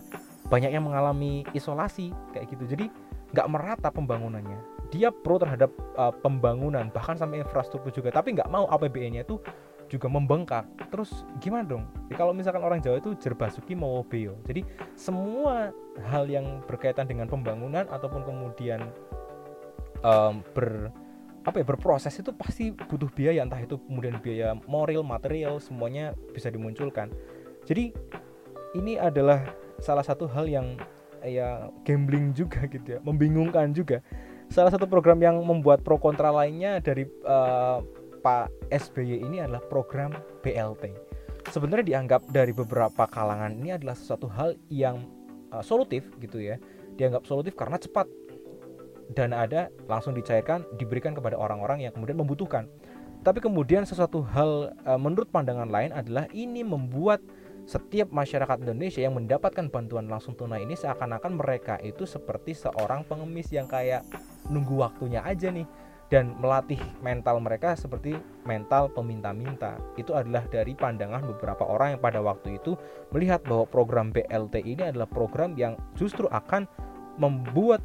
banyak 0.50 0.74
yang 0.74 0.86
mengalami 0.86 1.46
isolasi 1.54 2.10
kayak 2.34 2.50
gitu. 2.50 2.66
Jadi 2.66 2.86
nggak 3.30 3.46
merata 3.50 3.88
pembangunannya. 3.94 4.58
Dia 4.90 5.10
pro 5.10 5.38
terhadap 5.38 5.70
uh, 5.98 6.14
pembangunan 6.14 6.90
bahkan 6.90 7.14
sampai 7.14 7.42
infrastruktur 7.42 7.94
juga. 7.94 8.10
Tapi 8.10 8.34
nggak 8.34 8.50
mau 8.50 8.66
APBN-nya 8.70 9.26
itu 9.26 9.38
juga 9.86 10.10
membengkak. 10.10 10.66
Terus 10.90 11.26
gimana 11.38 11.66
dong? 11.66 11.86
Ya, 12.10 12.18
kalau 12.18 12.34
misalkan 12.34 12.62
orang 12.62 12.82
Jawa 12.82 12.98
itu 12.98 13.14
jerbasuki 13.18 13.78
mau 13.78 14.02
beo. 14.06 14.38
Jadi 14.46 14.66
semua 14.98 15.70
hal 16.10 16.26
yang 16.26 16.62
berkaitan 16.66 17.06
dengan 17.06 17.30
pembangunan 17.30 17.86
ataupun 17.86 18.22
kemudian 18.26 18.82
um, 20.02 20.42
ber 20.54 20.90
apa 21.46 21.62
ya 21.62 21.66
berproses 21.66 22.10
itu 22.18 22.34
pasti 22.34 22.74
butuh 22.74 23.10
biaya. 23.10 23.42
Entah 23.46 23.62
itu 23.62 23.78
kemudian 23.86 24.18
biaya 24.18 24.58
moral 24.66 25.06
material 25.06 25.62
semuanya 25.62 26.14
bisa 26.34 26.50
dimunculkan. 26.50 27.10
Jadi 27.66 27.94
ini 28.74 28.98
adalah 28.98 29.46
salah 29.78 30.02
satu 30.02 30.26
hal 30.26 30.48
yang 30.48 30.80
ya 31.22 31.68
gambling 31.84 32.32
juga 32.32 32.64
gitu 32.74 32.96
ya, 32.96 33.00
membingungkan 33.02 33.70
juga. 33.76 34.00
Salah 34.46 34.70
satu 34.70 34.86
program 34.86 35.18
yang 35.18 35.42
membuat 35.42 35.82
pro 35.82 35.98
kontra 35.98 36.30
lainnya 36.30 36.78
dari 36.78 37.06
uh, 37.26 37.82
Pak 38.22 38.70
SBY 38.70 39.26
ini 39.26 39.42
adalah 39.42 39.62
program 39.66 40.14
BLT. 40.42 40.94
Sebenarnya 41.50 41.86
dianggap 41.86 42.26
dari 42.30 42.50
beberapa 42.50 43.06
kalangan 43.06 43.54
ini 43.54 43.74
adalah 43.74 43.94
sesuatu 43.94 44.26
hal 44.30 44.54
yang 44.70 45.02
uh, 45.50 45.62
solutif 45.62 46.06
gitu 46.22 46.38
ya. 46.38 46.58
Dianggap 46.94 47.26
solutif 47.26 47.58
karena 47.58 47.78
cepat 47.78 48.06
dan 49.14 49.30
ada 49.30 49.70
langsung 49.86 50.14
dicairkan 50.14 50.66
diberikan 50.78 51.14
kepada 51.14 51.38
orang-orang 51.38 51.86
yang 51.86 51.92
kemudian 51.94 52.18
membutuhkan. 52.18 52.66
Tapi 53.22 53.42
kemudian 53.42 53.82
sesuatu 53.82 54.22
hal 54.22 54.74
uh, 54.86 54.98
menurut 54.98 55.30
pandangan 55.30 55.66
lain 55.66 55.90
adalah 55.90 56.30
ini 56.30 56.62
membuat 56.62 57.22
setiap 57.66 58.14
masyarakat 58.14 58.62
Indonesia 58.62 59.02
yang 59.02 59.18
mendapatkan 59.18 59.66
bantuan 59.66 60.06
langsung 60.06 60.38
tunai 60.38 60.62
ini 60.62 60.78
seakan-akan 60.78 61.34
mereka 61.34 61.74
itu 61.82 62.06
seperti 62.06 62.54
seorang 62.54 63.02
pengemis 63.02 63.50
yang 63.50 63.66
kayak 63.66 64.06
nunggu 64.46 64.78
waktunya 64.78 65.18
aja 65.26 65.50
nih 65.50 65.66
dan 66.06 66.38
melatih 66.38 66.78
mental 67.02 67.42
mereka 67.42 67.74
seperti 67.74 68.14
mental 68.46 68.86
peminta-minta. 68.94 69.74
Itu 69.98 70.14
adalah 70.14 70.46
dari 70.46 70.78
pandangan 70.78 71.26
beberapa 71.34 71.66
orang 71.66 71.98
yang 71.98 72.02
pada 72.02 72.22
waktu 72.22 72.62
itu 72.62 72.78
melihat 73.10 73.42
bahwa 73.42 73.66
program 73.66 74.14
BLT 74.14 74.62
ini 74.62 74.86
adalah 74.86 75.10
program 75.10 75.58
yang 75.58 75.74
justru 75.98 76.30
akan 76.30 76.70
membuat 77.18 77.82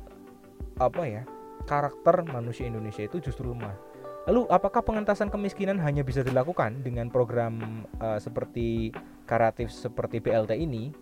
apa 0.78 1.04
ya 1.10 1.24
karakter 1.66 2.22
manusia 2.30 2.70
Indonesia 2.70 3.02
itu 3.02 3.18
justru 3.18 3.50
lemah. 3.50 3.91
Lalu 4.30 4.46
apakah 4.54 4.86
pengentasan 4.86 5.34
kemiskinan 5.34 5.82
hanya 5.82 6.06
bisa 6.06 6.22
dilakukan 6.22 6.86
dengan 6.86 7.10
program 7.10 7.86
uh, 7.98 8.22
seperti 8.22 8.94
karatif 9.26 9.74
seperti 9.74 10.22
BLT 10.22 10.54
ini? 10.62 10.94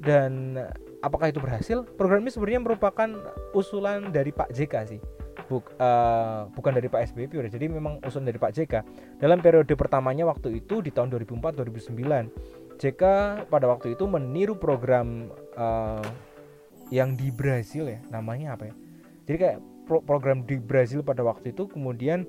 Dan 0.00 0.56
apakah 1.04 1.28
itu 1.28 1.40
berhasil? 1.40 1.84
Program 1.96 2.24
ini 2.24 2.32
sebenarnya 2.32 2.60
merupakan 2.64 3.08
usulan 3.52 4.08
dari 4.08 4.32
Pak 4.32 4.52
JK 4.52 4.74
sih. 4.88 5.00
Buk, 5.44 5.76
uh, 5.76 6.48
bukan 6.56 6.72
dari 6.72 6.88
Pak 6.88 7.12
SBY 7.12 7.52
jadi 7.52 7.68
memang 7.68 8.00
usulan 8.00 8.32
dari 8.32 8.40
Pak 8.40 8.52
JK 8.56 8.74
dalam 9.20 9.44
periode 9.44 9.76
pertamanya 9.76 10.24
waktu 10.24 10.56
itu 10.64 10.80
di 10.80 10.88
tahun 10.88 11.12
2004-2009 11.12 12.80
JK 12.80 13.02
pada 13.52 13.66
waktu 13.68 13.92
itu 13.92 14.08
meniru 14.08 14.56
program 14.56 15.28
uh, 15.52 16.00
yang 16.88 17.12
di 17.12 17.28
Brazil 17.28 17.92
ya. 17.92 18.00
Namanya 18.08 18.56
apa 18.56 18.72
ya? 18.72 18.74
Jadi 19.28 19.36
kayak 19.36 19.58
pro 19.84 20.00
program 20.00 20.48
di 20.48 20.56
Brazil 20.56 21.04
pada 21.04 21.20
waktu 21.20 21.52
itu 21.52 21.68
kemudian 21.68 22.24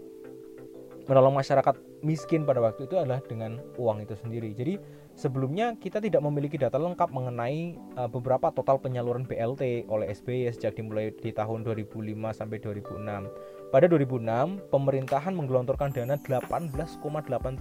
menolong 1.06 1.38
masyarakat 1.38 1.76
miskin 2.02 2.44
pada 2.44 2.62
waktu 2.62 2.90
itu 2.90 2.98
adalah 2.98 3.22
dengan 3.26 3.62
uang 3.78 4.06
itu 4.06 4.14
sendiri 4.18 4.54
jadi 4.54 4.82
Sebelumnya 5.16 5.80
kita 5.80 6.04
tidak 6.04 6.20
memiliki 6.28 6.60
data 6.60 6.76
lengkap 6.76 7.08
mengenai 7.08 7.80
uh, 7.96 8.12
beberapa 8.12 8.52
total 8.52 8.84
penyaluran 8.84 9.24
BLT 9.24 9.88
oleh 9.88 10.12
SBY 10.12 10.52
sejak 10.52 10.76
dimulai 10.76 11.16
di 11.16 11.32
tahun 11.32 11.64
2005 11.64 11.96
sampai 12.36 12.60
2006. 12.60 13.72
Pada 13.72 13.86
2006, 13.88 14.68
pemerintahan 14.76 15.32
menggelontorkan 15.32 15.96
dana 15.96 16.20
18,8 16.20 17.00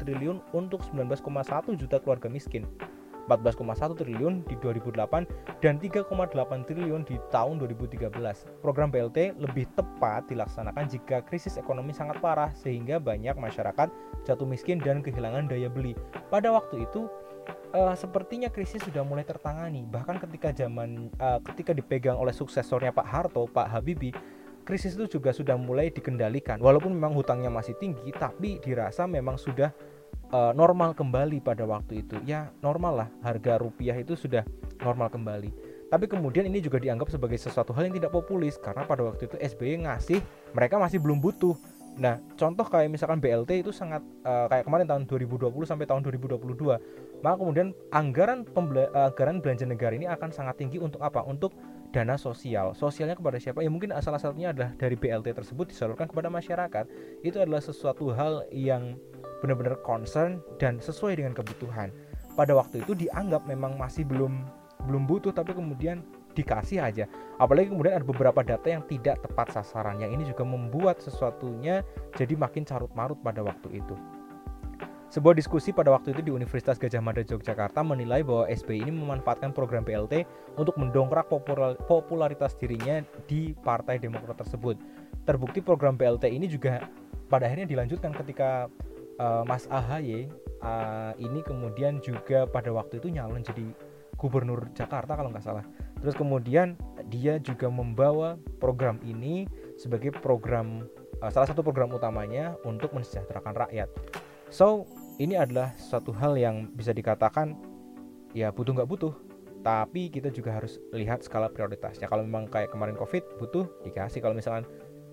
triliun 0.02 0.42
untuk 0.50 0.82
19,1 0.90 1.78
juta 1.78 2.02
keluarga 2.02 2.26
miskin. 2.26 2.66
14,1 3.26 3.96
triliun 3.96 4.44
di 4.44 4.54
2008 4.60 5.60
dan 5.64 5.80
3,8 5.80 6.08
triliun 6.68 7.02
di 7.08 7.16
tahun 7.32 7.60
2013. 7.60 8.10
Program 8.60 8.88
BLT 8.92 9.36
lebih 9.40 9.68
tepat 9.74 10.28
dilaksanakan 10.28 10.84
jika 10.88 11.24
krisis 11.24 11.56
ekonomi 11.56 11.96
sangat 11.96 12.20
parah 12.20 12.52
sehingga 12.52 13.00
banyak 13.00 13.36
masyarakat 13.36 13.88
jatuh 14.24 14.48
miskin 14.48 14.80
dan 14.80 15.00
kehilangan 15.00 15.48
daya 15.48 15.72
beli. 15.72 15.96
Pada 16.28 16.52
waktu 16.52 16.84
itu 16.84 17.08
uh, 17.74 17.94
sepertinya 17.98 18.48
krisis 18.48 18.80
sudah 18.86 19.02
mulai 19.02 19.26
tertangani 19.26 19.84
bahkan 19.90 20.16
ketika 20.22 20.54
zaman 20.54 21.10
uh, 21.18 21.42
ketika 21.52 21.74
dipegang 21.74 22.16
oleh 22.16 22.32
suksesornya 22.32 22.94
Pak 22.94 23.06
Harto 23.06 23.44
Pak 23.50 23.68
Habibie 23.68 24.14
krisis 24.64 24.96
itu 24.96 25.20
juga 25.20 25.34
sudah 25.34 25.60
mulai 25.60 25.92
dikendalikan 25.92 26.56
walaupun 26.62 26.94
memang 26.96 27.12
hutangnya 27.12 27.52
masih 27.52 27.76
tinggi 27.76 28.08
tapi 28.16 28.56
dirasa 28.64 29.04
memang 29.04 29.36
sudah 29.36 29.74
uh, 30.32 30.52
normal 30.56 30.92
kembali 30.92 31.40
pada 31.44 31.66
waktu 31.66 32.06
itu 32.06 32.16
ya 32.26 32.50
normal 32.60 33.04
lah 33.04 33.08
harga 33.22 33.60
rupiah 33.60 33.96
itu 33.98 34.14
sudah 34.14 34.42
normal 34.82 35.10
kembali 35.10 35.50
tapi 35.92 36.10
kemudian 36.10 36.48
ini 36.48 36.58
juga 36.58 36.82
dianggap 36.82 37.12
sebagai 37.12 37.38
sesuatu 37.38 37.70
hal 37.70 37.86
yang 37.86 37.96
tidak 37.96 38.10
populis 38.10 38.58
karena 38.58 38.82
pada 38.82 39.06
waktu 39.06 39.30
itu 39.30 39.36
SBY 39.38 39.86
ngasih 39.86 40.18
mereka 40.56 40.80
masih 40.80 40.98
belum 40.98 41.22
butuh 41.22 41.54
Nah, 41.94 42.18
contoh 42.34 42.66
kayak 42.66 42.90
misalkan 42.90 43.22
BLT 43.22 43.62
itu 43.62 43.70
sangat 43.70 44.02
uh, 44.26 44.50
kayak 44.50 44.66
kemarin 44.66 44.86
tahun 44.90 45.02
2020 45.06 45.46
sampai 45.62 45.86
tahun 45.86 46.02
2022. 46.02 47.22
Maka 47.22 47.36
kemudian 47.38 47.70
anggaran 47.94 48.42
pembela 48.42 48.90
anggaran 48.90 49.38
belanja 49.38 49.62
negara 49.62 49.94
ini 49.94 50.10
akan 50.10 50.34
sangat 50.34 50.58
tinggi 50.58 50.82
untuk 50.82 50.98
apa? 50.98 51.22
Untuk 51.22 51.54
dana 51.94 52.18
sosial. 52.18 52.74
Sosialnya 52.74 53.14
kepada 53.14 53.38
siapa? 53.38 53.62
Ya 53.62 53.70
mungkin 53.70 53.94
salah 54.02 54.18
satunya 54.18 54.50
adalah 54.50 54.74
dari 54.74 54.98
BLT 54.98 55.30
tersebut 55.38 55.70
disalurkan 55.70 56.10
kepada 56.10 56.26
masyarakat. 56.26 56.84
Itu 57.22 57.38
adalah 57.38 57.62
sesuatu 57.62 58.10
hal 58.10 58.42
yang 58.50 58.98
benar-benar 59.42 59.80
concern 59.82 60.42
dan 60.60 60.78
sesuai 60.78 61.18
dengan 61.18 61.34
kebutuhan. 61.34 61.90
Pada 62.34 62.54
waktu 62.54 62.82
itu 62.82 62.98
dianggap 62.98 63.46
memang 63.46 63.78
masih 63.78 64.02
belum 64.02 64.42
belum 64.84 65.08
butuh 65.08 65.32
tapi 65.32 65.56
kemudian 65.56 66.04
dikasih 66.34 66.82
aja 66.82 67.06
apalagi 67.38 67.70
kemudian 67.70 67.94
ada 67.94 68.04
beberapa 68.04 68.42
data 68.42 68.66
yang 68.66 68.82
tidak 68.90 69.22
tepat 69.22 69.54
sasaran 69.54 70.02
yang 70.02 70.12
ini 70.12 70.26
juga 70.26 70.42
membuat 70.42 70.98
sesuatunya 71.00 71.86
jadi 72.18 72.34
makin 72.34 72.66
carut 72.66 72.90
marut 72.92 73.16
pada 73.22 73.40
waktu 73.40 73.80
itu 73.80 73.94
sebuah 75.14 75.38
diskusi 75.38 75.70
pada 75.70 75.94
waktu 75.94 76.10
itu 76.10 76.26
di 76.26 76.34
Universitas 76.34 76.74
Gajah 76.74 76.98
Mada 76.98 77.22
Yogyakarta 77.22 77.86
menilai 77.86 78.26
bahwa 78.26 78.50
SBY 78.50 78.82
ini 78.82 78.92
memanfaatkan 78.98 79.54
program 79.54 79.86
BLT 79.86 80.26
untuk 80.58 80.74
mendongkrak 80.74 81.30
popularitas 81.86 82.58
dirinya 82.58 82.98
di 83.30 83.54
Partai 83.62 84.02
Demokrat 84.02 84.42
tersebut. 84.42 84.74
Terbukti 85.22 85.62
program 85.62 85.94
BLT 85.94 86.34
ini 86.34 86.50
juga 86.50 86.90
pada 87.30 87.46
akhirnya 87.46 87.70
dilanjutkan 87.70 88.10
ketika 88.10 88.66
uh, 89.18 89.42
Mas 89.46 89.66
AHY 89.70 90.30
uh, 90.62 91.12
ini 91.20 91.40
kemudian 91.44 92.00
juga 92.00 92.48
pada 92.48 92.70
waktu 92.72 92.98
itu 92.98 93.12
nyalon 93.12 93.44
jadi 93.44 93.66
gubernur 94.16 94.70
Jakarta 94.72 95.18
kalau 95.18 95.30
nggak 95.30 95.44
salah. 95.44 95.66
Terus 96.00 96.14
kemudian 96.16 96.78
dia 97.10 97.36
juga 97.42 97.68
membawa 97.68 98.40
program 98.62 99.00
ini 99.04 99.44
sebagai 99.76 100.14
program 100.14 100.86
uh, 101.20 101.30
salah 101.30 101.50
satu 101.50 101.60
program 101.60 101.92
utamanya 101.92 102.56
untuk 102.64 102.94
mensejahterakan 102.94 103.54
rakyat. 103.68 103.88
So 104.48 104.86
ini 105.18 105.38
adalah 105.38 105.74
suatu 105.78 106.10
hal 106.14 106.38
yang 106.38 106.70
bisa 106.74 106.90
dikatakan 106.90 107.58
ya 108.34 108.50
butuh 108.50 108.74
nggak 108.74 108.90
butuh, 108.90 109.14
tapi 109.62 110.10
kita 110.10 110.28
juga 110.30 110.58
harus 110.58 110.82
lihat 110.90 111.22
skala 111.22 111.48
prioritasnya. 111.50 112.10
Kalau 112.10 112.26
memang 112.26 112.50
kayak 112.50 112.74
kemarin 112.74 112.98
COVID 112.98 113.38
butuh 113.38 113.66
dikasih, 113.86 114.20
kalau 114.20 114.34
misalkan 114.34 114.66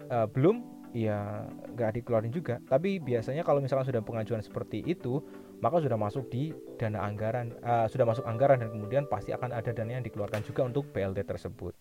uh, 0.09 0.25
belum 0.25 0.80
ya 0.91 1.47
nggak 1.75 2.01
dikeluarin 2.01 2.31
juga. 2.31 2.59
Tapi 2.67 2.99
biasanya 2.99 3.43
kalau 3.47 3.63
misalkan 3.63 3.87
sudah 3.87 4.03
pengajuan 4.03 4.43
seperti 4.43 4.83
itu 4.83 5.23
maka 5.61 5.77
sudah 5.77 5.95
masuk 5.95 6.25
di 6.27 6.51
dana 6.75 7.05
anggaran 7.05 7.53
uh, 7.61 7.85
sudah 7.85 8.03
masuk 8.03 8.25
anggaran 8.25 8.57
dan 8.65 8.73
kemudian 8.73 9.05
pasti 9.05 9.29
akan 9.29 9.53
ada 9.53 9.69
dana 9.69 10.01
yang 10.01 10.05
dikeluarkan 10.05 10.41
juga 10.41 10.65
untuk 10.65 10.89
PLT 10.89 11.21
tersebut. 11.21 11.73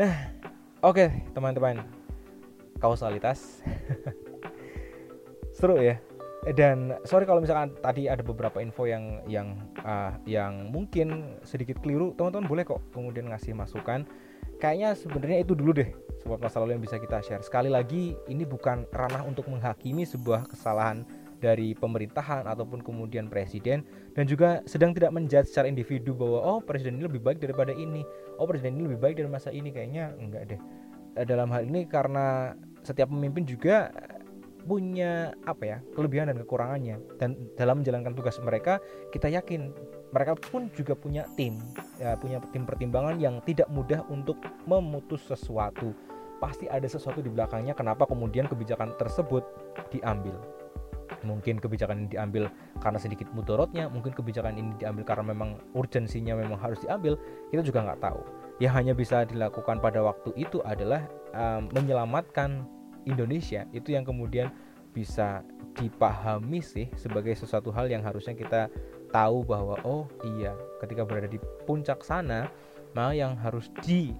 Nah, 0.00 0.32
oke 0.80 0.96
okay, 0.96 1.08
teman-teman, 1.36 1.84
kausalitas 2.80 3.60
seru 5.58 5.76
ya. 5.78 6.00
Dan 6.48 6.96
sorry 7.04 7.28
kalau 7.28 7.44
misalkan 7.44 7.76
tadi 7.84 8.08
ada 8.08 8.24
beberapa 8.24 8.62
info 8.64 8.88
yang 8.88 9.20
yang 9.28 9.58
uh, 9.84 10.16
yang 10.24 10.72
mungkin 10.72 11.36
sedikit 11.44 11.82
keliru, 11.84 12.16
teman-teman 12.16 12.48
boleh 12.48 12.64
kok 12.64 12.80
kemudian 12.96 13.28
ngasih 13.28 13.52
masukan. 13.52 14.08
Kayaknya 14.56 14.96
sebenarnya 14.96 15.38
itu 15.44 15.52
dulu 15.52 15.76
deh 15.76 15.90
sebuah 16.22 16.38
masa 16.42 16.60
lalu 16.62 16.78
yang 16.78 16.84
bisa 16.84 16.96
kita 16.98 17.22
share. 17.22 17.42
Sekali 17.42 17.70
lagi 17.70 18.18
ini 18.26 18.42
bukan 18.42 18.86
ranah 18.90 19.22
untuk 19.24 19.46
menghakimi 19.46 20.02
sebuah 20.02 20.50
kesalahan 20.50 21.06
dari 21.38 21.72
pemerintahan 21.78 22.44
ataupun 22.50 22.82
kemudian 22.82 23.30
presiden. 23.30 23.86
Dan 24.12 24.26
juga 24.26 24.60
sedang 24.66 24.90
tidak 24.92 25.14
menjudge 25.14 25.48
secara 25.48 25.70
individu 25.70 26.12
bahwa 26.12 26.38
oh 26.42 26.58
presiden 26.58 26.98
ini 26.98 27.06
lebih 27.06 27.22
baik 27.22 27.38
daripada 27.38 27.70
ini. 27.70 28.02
Oh 28.36 28.46
presiden 28.46 28.76
ini 28.76 28.90
lebih 28.90 29.00
baik 29.00 29.14
dari 29.22 29.30
masa 29.30 29.54
ini. 29.54 29.70
Kayaknya 29.70 30.14
enggak 30.18 30.42
deh. 30.54 30.60
Eh, 31.18 31.26
dalam 31.26 31.48
hal 31.54 31.66
ini 31.66 31.86
karena 31.86 32.54
setiap 32.82 33.10
pemimpin 33.10 33.46
juga 33.46 33.90
punya 34.68 35.32
apa 35.48 35.64
ya 35.64 35.78
kelebihan 35.94 36.28
dan 36.28 36.36
kekurangannya. 36.42 36.96
Dan 37.16 37.38
dalam 37.54 37.80
menjalankan 37.80 38.12
tugas 38.18 38.36
mereka 38.42 38.82
kita 39.14 39.30
yakin 39.30 39.72
mereka 40.10 40.32
pun 40.38 40.72
juga 40.72 40.96
punya 40.96 41.28
tim 41.36 41.60
ya 41.98 42.14
punya 42.16 42.38
tim 42.54 42.64
pertimbangan 42.64 43.18
yang 43.18 43.42
tidak 43.44 43.68
mudah 43.68 44.06
untuk 44.08 44.38
memutus 44.64 45.22
sesuatu. 45.26 45.92
Pasti 46.38 46.70
ada 46.70 46.86
sesuatu 46.86 47.18
di 47.18 47.26
belakangnya 47.26 47.74
kenapa 47.74 48.06
kemudian 48.06 48.46
kebijakan 48.46 48.94
tersebut 48.94 49.42
diambil? 49.90 50.38
Mungkin 51.26 51.58
kebijakan 51.58 52.06
ini 52.06 52.08
diambil 52.14 52.46
karena 52.78 52.98
sedikit 53.02 53.26
mudorotnya 53.34 53.90
mungkin 53.90 54.14
kebijakan 54.14 54.54
ini 54.54 54.70
diambil 54.78 55.02
karena 55.02 55.34
memang 55.34 55.58
urgensinya 55.74 56.38
memang 56.38 56.62
harus 56.62 56.78
diambil 56.86 57.18
kita 57.50 57.66
juga 57.66 57.90
nggak 57.90 58.00
tahu. 58.00 58.22
Yang 58.62 58.72
hanya 58.78 58.92
bisa 58.94 59.16
dilakukan 59.26 59.82
pada 59.82 59.98
waktu 59.98 60.30
itu 60.38 60.62
adalah 60.62 61.02
um, 61.34 61.66
menyelamatkan 61.74 62.62
Indonesia. 63.02 63.66
Itu 63.74 63.98
yang 63.98 64.06
kemudian 64.06 64.54
bisa 64.94 65.42
dipahami 65.78 66.58
sih 66.58 66.86
sebagai 66.98 67.34
sesuatu 67.34 67.70
hal 67.70 67.86
yang 67.86 68.02
harusnya 68.02 68.34
kita 68.34 68.66
tahu 69.10 69.44
bahwa 69.44 69.80
oh 69.84 70.04
iya 70.36 70.52
ketika 70.84 71.04
berada 71.04 71.26
di 71.28 71.40
puncak 71.64 72.04
sana 72.04 72.48
maka 72.96 73.12
yang 73.12 73.36
harus 73.36 73.68
di 73.84 74.12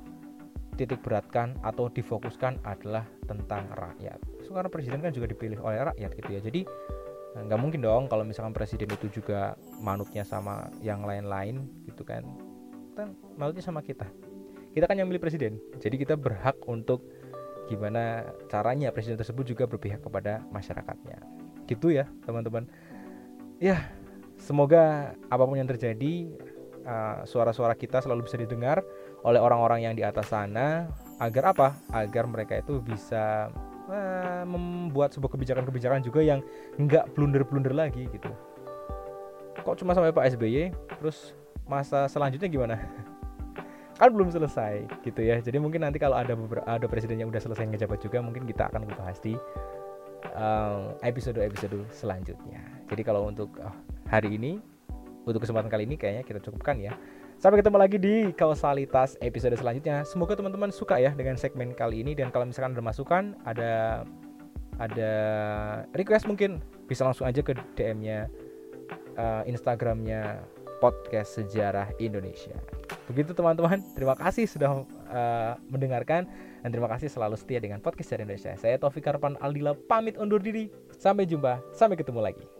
titik 0.78 1.02
beratkan 1.02 1.58
atau 1.66 1.90
difokuskan 1.90 2.62
adalah 2.62 3.02
tentang 3.26 3.66
rakyat. 3.74 4.22
So, 4.46 4.54
karena 4.54 4.70
presiden 4.70 5.02
kan 5.02 5.10
juga 5.10 5.26
dipilih 5.26 5.58
oleh 5.58 5.82
rakyat 5.82 6.10
gitu 6.14 6.30
ya. 6.30 6.40
Jadi 6.40 6.60
eh, 7.34 7.42
nggak 7.42 7.58
mungkin 7.58 7.82
dong 7.82 8.06
kalau 8.06 8.22
misalkan 8.22 8.54
presiden 8.54 8.86
itu 8.94 9.10
juga 9.10 9.58
manutnya 9.82 10.22
sama 10.22 10.70
yang 10.78 11.02
lain-lain 11.02 11.66
gitu 11.90 12.06
kan. 12.06 12.22
Kan 12.94 13.18
manutnya 13.34 13.66
sama 13.66 13.82
kita. 13.82 14.06
Kita 14.70 14.86
kan 14.86 14.94
yang 14.94 15.10
milih 15.10 15.18
presiden. 15.18 15.58
Jadi 15.82 15.98
kita 15.98 16.14
berhak 16.14 16.54
untuk 16.70 17.02
gimana 17.66 18.24
caranya 18.48 18.94
presiden 18.94 19.18
tersebut 19.18 19.44
juga 19.44 19.66
berpihak 19.66 20.00
kepada 20.00 20.40
masyarakatnya. 20.54 21.18
Gitu 21.66 21.92
ya, 21.92 22.06
teman-teman. 22.24 22.70
Ya, 23.58 23.90
semoga 24.38 25.14
apa 25.28 25.42
pun 25.44 25.58
yang 25.58 25.68
terjadi 25.68 26.30
uh, 26.86 27.22
suara-suara 27.28 27.76
kita 27.76 28.00
selalu 28.00 28.24
bisa 28.24 28.40
didengar 28.40 28.80
oleh 29.26 29.42
orang-orang 29.42 29.84
yang 29.84 29.94
di 29.98 30.06
atas 30.06 30.30
sana 30.30 30.88
agar 31.18 31.52
apa? 31.52 31.68
Agar 31.90 32.24
mereka 32.30 32.56
itu 32.58 32.78
bisa 32.80 33.50
uh, 33.90 34.44
membuat 34.46 35.12
sebuah 35.12 35.34
kebijakan-kebijakan 35.34 36.00
juga 36.00 36.22
yang 36.22 36.40
nggak 36.78 37.12
blunder-blunder 37.12 37.74
lagi 37.74 38.06
gitu. 38.08 38.30
Kok 39.60 39.84
cuma 39.84 39.92
sampai 39.92 40.14
Pak 40.14 40.38
SBY, 40.38 40.72
terus 41.02 41.36
masa 41.68 42.08
selanjutnya 42.08 42.48
gimana? 42.48 42.76
kan 43.98 44.14
belum 44.14 44.30
selesai 44.30 44.86
gitu 45.02 45.20
ya. 45.26 45.42
Jadi 45.42 45.58
mungkin 45.58 45.82
nanti 45.82 45.98
kalau 45.98 46.14
ada 46.14 46.38
ada 46.70 46.86
presiden 46.86 47.18
yang 47.18 47.28
udah 47.34 47.42
selesai 47.42 47.66
ngejabat 47.66 47.98
juga, 47.98 48.22
mungkin 48.22 48.46
kita 48.46 48.70
akan 48.70 48.86
bahas 48.94 49.18
di 49.18 49.34
episode-episode 51.02 51.82
um, 51.82 51.86
selanjutnya. 51.90 52.62
Jadi 52.86 53.02
kalau 53.02 53.26
untuk 53.26 53.50
oh, 53.58 53.74
hari 54.08 54.40
ini 54.40 54.58
untuk 55.28 55.44
kesempatan 55.44 55.68
kali 55.68 55.84
ini 55.84 56.00
kayaknya 56.00 56.24
kita 56.24 56.40
cukupkan 56.40 56.80
ya. 56.80 56.96
Sampai 57.38 57.62
ketemu 57.62 57.78
lagi 57.78 57.96
di 58.02 58.14
kausalitas 58.34 59.14
episode 59.22 59.54
selanjutnya. 59.54 60.02
Semoga 60.02 60.34
teman-teman 60.34 60.74
suka 60.74 60.98
ya 60.98 61.14
dengan 61.14 61.38
segmen 61.38 61.70
kali 61.70 62.02
ini 62.02 62.16
dan 62.18 62.34
kalau 62.34 62.50
misalkan 62.50 62.74
ada 62.74 62.82
masukan, 62.82 63.24
ada 63.46 64.02
ada 64.82 65.12
request 65.94 66.26
mungkin 66.26 66.58
bisa 66.90 67.06
langsung 67.06 67.30
aja 67.30 67.38
ke 67.44 67.54
DM-nya 67.78 68.26
uh, 69.14 69.46
Instagramnya 69.46 70.42
podcast 70.82 71.38
sejarah 71.38 71.94
Indonesia. 72.02 72.58
Begitu 73.06 73.34
teman-teman, 73.38 73.82
terima 73.94 74.18
kasih 74.18 74.50
sudah 74.50 74.82
uh, 75.10 75.54
mendengarkan 75.70 76.26
dan 76.62 76.70
terima 76.74 76.90
kasih 76.90 77.06
selalu 77.06 77.38
setia 77.38 77.62
dengan 77.62 77.78
podcast 77.78 78.10
sejarah 78.10 78.26
Indonesia. 78.26 78.52
Saya 78.58 78.74
Taufik 78.82 79.06
Karpan 79.06 79.38
Aldila 79.38 79.78
pamit 79.78 80.18
undur 80.18 80.42
diri. 80.42 80.70
Sampai 80.98 81.22
jumpa, 81.22 81.62
sampai 81.70 81.94
ketemu 81.94 82.18
lagi. 82.18 82.57